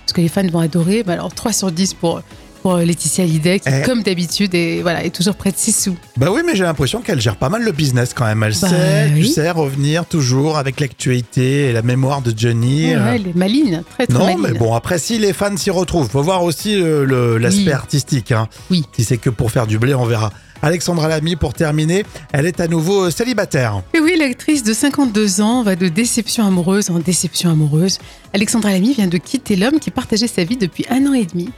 parce 0.10 0.14
que 0.14 0.22
les 0.22 0.28
fans 0.28 0.48
vont 0.48 0.60
adorer. 0.60 1.04
Mais 1.06 1.14
alors 1.14 1.34
3 1.34 1.54
sur 1.54 1.72
10 1.72 1.94
pour, 1.94 2.22
pour 2.64 2.76
Laetitia 2.78 3.24
Hallyday, 3.26 3.60
qui, 3.60 3.70
Eh. 3.72 3.86
comme 3.86 4.02
d'habitude, 4.04 4.56
est, 4.56 4.82
voilà, 4.82 5.04
est 5.06 5.12
toujours 5.16 5.36
près 5.36 5.52
de 5.52 5.58
ses 5.58 5.72
sous. 5.72 5.96
Bah 6.18 6.28
oui, 6.32 6.42
mais 6.46 6.56
j'ai 6.56 6.64
l'impression 6.64 7.02
qu'elle 7.02 7.22
gère 7.22 7.36
pas 7.36 7.50
mal 7.50 7.64
le 7.64 7.72
business 7.72 8.14
quand 8.16 8.26
même. 8.26 8.42
Elle 8.44 8.56
Bah 8.60 8.68
sait, 8.70 9.08
tu 9.10 9.22
oui. 9.22 9.30
sais, 9.30 9.52
revenir 9.52 10.06
toujours 10.06 10.58
avec 10.58 10.80
l'actualité 10.80 11.68
et 11.70 11.74
la 11.74 11.84
mémoire 11.84 12.22
de 12.22 12.34
Johnny. 12.36 12.88
Ouais, 12.88 12.96
euh. 12.96 13.14
elle 13.16 13.28
est 13.28 13.36
maline, 13.36 13.84
très 13.92 14.08
très 14.08 14.18
non, 14.18 14.26
maline. 14.26 14.40
mais 14.42 14.58
bon, 14.58 14.74
après, 14.74 14.98
si 14.98 15.20
les 15.20 15.32
fans 15.32 15.56
s'y 15.56 15.70
retrouvent, 15.70 16.10
faut 16.10 16.24
voir 16.24 16.44
aussi 16.44 16.76
euh, 16.82 17.38
l'aspect 17.38 17.64
Oui. 17.68 17.72
artistique. 17.72 18.32
hein. 18.32 18.48
Oui. 18.72 18.84
Si 18.96 19.04
c'est 19.04 19.18
que 19.18 19.30
pour 19.30 19.52
faire 19.52 19.68
du 19.68 19.78
blé, 19.78 19.94
on 19.94 20.06
verra. 20.06 20.32
Alexandra 20.62 21.08
Lamy, 21.08 21.36
pour 21.36 21.54
terminer, 21.54 22.04
elle 22.34 22.46
est 22.46 22.60
à 22.60 22.68
nouveau 22.68 23.06
euh, 23.06 23.12
célibataire. 23.12 23.82
Et 23.94 24.00
oui, 24.00 24.16
l'actrice 24.18 24.64
de 24.64 24.74
52 24.74 25.42
ans 25.42 25.64
va 25.64 25.76
de 25.76 25.88
déception 25.88 26.46
amoureuse 26.46 26.90
en 26.90 27.00
déception 27.00 27.50
amoureuse. 27.50 27.98
Alexandra 28.34 28.72
Lamy 28.72 28.94
vient 28.94 29.08
de 29.08 29.18
quitter 29.18 29.56
l'homme 29.56 29.80
qui 29.80 29.90
partageait 29.92 30.28
sa 30.28 30.44
vie 30.44 30.58
depuis 30.58 30.86
un 30.90 31.06
an 31.08 31.14
et 31.14 31.26
demi. 31.26 31.50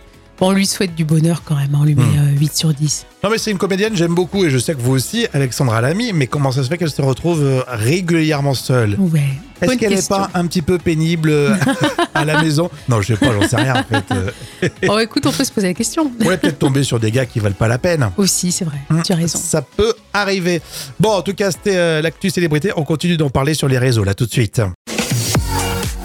Bon, 0.41 0.47
on 0.47 0.51
lui 0.54 0.65
souhaite 0.65 0.95
du 0.95 1.06
bonheur 1.06 1.43
quand 1.45 1.56
même, 1.56 1.75
hein, 1.75 1.80
on 1.82 1.86
lui 1.86 1.93
met 1.93 2.01
Hmm. 2.01 2.34
euh, 2.36 2.39
8 2.39 2.56
sur 2.58 2.73
10. 2.73 3.06
Non 3.23 3.30
mais 3.30 3.38
c'est 3.38 3.51
une 3.51 3.60
comédienne, 3.60 3.95
j'aime 3.95 4.15
beaucoup 4.15 4.43
et 4.43 4.49
je 4.49 4.58
sais 4.58 4.73
que 4.73 4.82
vous 4.82 4.91
aussi, 4.93 5.27
Alexandra 5.34 5.82
Lamy, 5.82 6.13
mais 6.13 6.25
comment 6.25 6.51
ça 6.51 6.63
se 6.63 6.67
fait 6.67 6.80
qu'elle 6.80 6.89
se 6.89 6.99
retrouve 7.04 7.43
euh, 7.43 7.62
régulièrement 7.67 8.56
seule? 8.56 8.95
Ouais. 8.97 9.21
Est-ce 9.62 9.75
qu'elle 9.77 9.93
n'est 9.93 10.01
pas 10.01 10.32
un 10.34 10.47
petit 10.47 10.63
peu 10.63 10.80
pénible 10.80 11.30
euh, 11.30 11.54
à 12.15 12.25
la 12.25 12.41
maison? 12.41 12.71
Non, 12.89 12.99
je 13.04 13.13
sais 13.13 13.17
pas, 13.17 13.32
j'en 13.39 13.47
sais 13.47 13.56
rien 13.58 13.75
en 13.75 13.84
fait. 13.84 14.73
Oh, 14.89 14.97
écoute, 14.97 15.23
on 15.27 15.32
peut 15.32 15.43
se 15.43 15.51
poser 15.51 15.67
la 15.67 15.73
question. 15.75 16.12
On 16.19 16.23
pourrait 16.23 16.39
peut-être 16.39 16.58
tomber 16.58 16.82
sur 16.84 16.99
des 16.99 17.12
gars 17.12 17.27
qui 17.27 17.39
valent 17.39 17.54
pas 17.54 17.67
la 17.67 17.77
peine. 17.77 18.10
Aussi, 18.17 18.51
c'est 18.51 18.65
vrai, 18.65 18.77
Hmm, 18.89 19.04
tu 19.04 19.13
as 19.13 19.17
raison. 19.17 19.38
Ça 19.38 19.62
peut 19.62 19.93
arriver. 20.12 20.60
Bon, 20.99 21.12
en 21.12 21.21
tout 21.21 21.36
cas, 21.36 21.51
c'était 21.51 21.75
euh, 21.77 22.01
l'actu 22.01 22.32
célébrité. 22.32 22.71
On 22.75 22.84
continue 22.84 23.15
d'en 23.17 23.30
parler 23.30 23.54
sur 23.54 23.67
les 23.67 23.77
réseaux 23.77 24.04
là 24.04 24.15
tout 24.15 24.25
de 24.25 24.32
suite. 24.32 24.60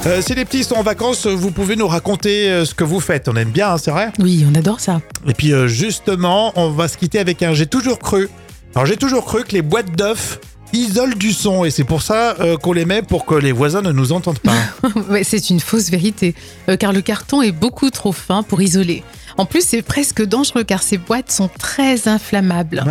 Euh, 0.07 0.23
si 0.23 0.37
les 0.37 0.45
petits 0.45 0.63
sont 0.63 0.77
en 0.77 0.85
vacances, 0.85 1.27
vous 1.27 1.51
pouvez 1.51 1.75
nous 1.75 1.89
raconter 1.89 2.49
euh, 2.49 2.65
ce 2.65 2.77
que 2.77 2.85
vous 2.85 3.01
faites. 3.01 3.29
On 3.29 3.35
aime 3.35 3.51
bien, 3.51 3.73
hein, 3.73 3.79
c'est 3.79 3.91
vrai 3.91 4.13
Oui, 4.21 4.47
on 4.49 4.55
adore 4.55 4.79
ça. 4.79 5.01
Et 5.27 5.35
puis 5.35 5.53
euh, 5.53 5.67
justement, 5.67 6.53
on 6.55 6.71
va 6.71 6.87
se 6.87 6.97
quitter 6.97 7.19
avec 7.19 7.43
un 7.43 7.55
J'ai 7.55 7.67
toujours 7.67 7.99
cru. 7.99 8.29
Alors 8.77 8.87
j'ai 8.87 8.97
toujours 8.97 9.25
cru 9.25 9.43
que 9.43 9.51
les 9.51 9.63
boîtes 9.63 9.97
d'œufs 9.97 10.39
isolent 10.73 11.17
du 11.17 11.33
son 11.33 11.65
et 11.65 11.71
c'est 11.71 11.83
pour 11.83 12.03
ça 12.03 12.37
qu'on 12.63 12.73
les 12.73 12.85
met 12.85 13.03
pour 13.03 13.25
que 13.25 13.35
les 13.35 13.51
voisins 13.51 13.83
ne 13.83 13.91
nous 13.91 14.13
entendent 14.13 14.41
pas. 14.41 14.53
C'est 15.23 15.49
une 15.49 15.61
fausse 15.61 15.91
vérité, 15.91 16.35
car 16.79 16.93
le 16.93 17.01
carton 17.01 17.41
est 17.41 17.53
beaucoup 17.53 17.89
trop 17.91 18.13
fin 18.13 18.43
pour 18.43 18.61
isoler. 18.61 19.03
En 19.39 19.45
plus, 19.45 19.63
c'est 19.67 19.83
presque 19.83 20.25
dangereux 20.25 20.65
car 20.65 20.83
ces 20.83 20.97
boîtes 20.99 21.31
sont 21.31 21.49
très 21.59 22.09
inflammables. 22.09 22.85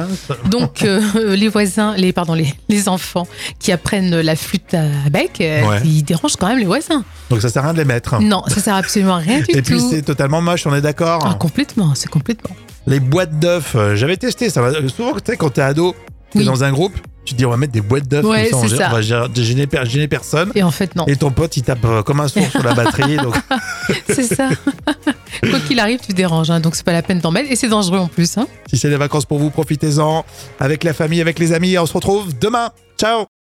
Donc, 0.49 0.83
euh, 0.83 1.01
les 1.35 1.47
voisins, 1.47 1.95
les, 1.97 2.13
pardon, 2.13 2.33
les, 2.33 2.53
les 2.69 2.87
enfants 2.87 3.27
qui 3.59 3.71
apprennent 3.71 4.19
la 4.19 4.35
flûte 4.35 4.73
à 4.75 5.09
bec, 5.09 5.41
euh, 5.41 5.67
Ouais. 5.67 5.81
ils 5.83 6.03
dérangent 6.03 6.35
quand 6.35 6.47
même 6.47 6.59
les 6.59 6.65
voisins. 6.65 7.03
Donc 7.29 7.41
ça 7.41 7.49
sert 7.49 7.63
à 7.63 7.65
rien 7.65 7.73
de 7.73 7.79
les 7.79 7.85
mettre. 7.85 8.21
Non, 8.21 8.43
ça 8.47 8.61
sert 8.61 8.75
absolument 8.75 9.15
à 9.15 9.19
rien 9.19 9.39
du 9.39 9.45
Et 9.57 9.61
puis 9.63 9.77
tout. 9.77 9.89
c'est 9.89 10.03
totalement 10.03 10.41
moche, 10.41 10.67
on 10.67 10.75
est 10.75 10.81
d'accord. 10.81 11.25
Ah, 11.27 11.33
complètement, 11.33 11.95
c'est 11.95 12.09
complètement. 12.09 12.55
Les 12.87 12.99
boîtes 12.99 13.39
d'œufs, 13.39 13.75
euh, 13.75 13.95
j'avais 13.95 14.17
testé 14.17 14.49
ça. 14.51 14.61
Souvent, 14.95 15.13
tu 15.13 15.19
sais, 15.25 15.37
quand 15.37 15.49
t'es 15.49 15.61
ado, 15.61 15.95
t'es 16.31 16.39
Oui. 16.39 16.45
dans 16.45 16.63
un 16.63 16.71
groupe, 16.71 16.93
tu 17.25 17.33
te 17.33 17.37
dis 17.39 17.45
on 17.45 17.49
va 17.49 17.57
mettre 17.57 17.73
des 17.73 17.81
boîtes 17.81 18.07
d'œufs, 18.07 18.23
Ouais, 18.25 18.49
on 18.53 18.61
va 18.65 19.01
gê- 19.01 19.41
gêner, 19.43 19.67
gêner 19.85 20.07
personne. 20.07 20.51
Et 20.55 20.61
en 20.63 20.71
fait, 20.71 20.95
non, 20.95 21.05
Et 21.07 21.15
ton 21.15 21.31
pote, 21.31 21.57
il 21.57 21.63
tape 21.63 21.83
euh, 21.85 22.03
comme 22.03 22.19
un 22.19 22.27
sourd 22.27 22.47
sur 22.49 22.63
la 22.63 22.73
batterie. 22.75 23.17
Donc, 23.17 23.35
c'est 24.07 24.23
ça. 24.35 24.49
Quoi 25.49 25.59
qu'il 25.67 25.79
arrive, 25.79 25.99
tu 25.99 26.13
déranges, 26.13 26.49
hein, 26.51 26.59
donc 26.59 26.75
c'est 26.75 26.85
pas 26.85 26.93
la 26.93 27.01
peine 27.01 27.19
d'en 27.19 27.31
mettre. 27.31 27.51
Et 27.51 27.55
c'est 27.55 27.67
dangereux 27.69 27.99
en 27.99 28.07
plus. 28.07 28.37
Hein. 28.37 28.47
si 28.69 28.77
c'est 28.77 28.89
les 28.89 28.97
vacances 28.97 29.25
pour 29.25 29.39
vous, 29.39 29.49
profitez-en 29.49 30.23
avec 30.59 30.83
la 30.83 30.93
famille, 30.93 31.21
avec 31.21 31.39
les 31.39 31.51
amis. 31.53 31.77
On 31.77 31.85
se 31.85 31.93
retrouve 31.93 32.37
demain. 32.39 32.69
Ciao 32.99 33.25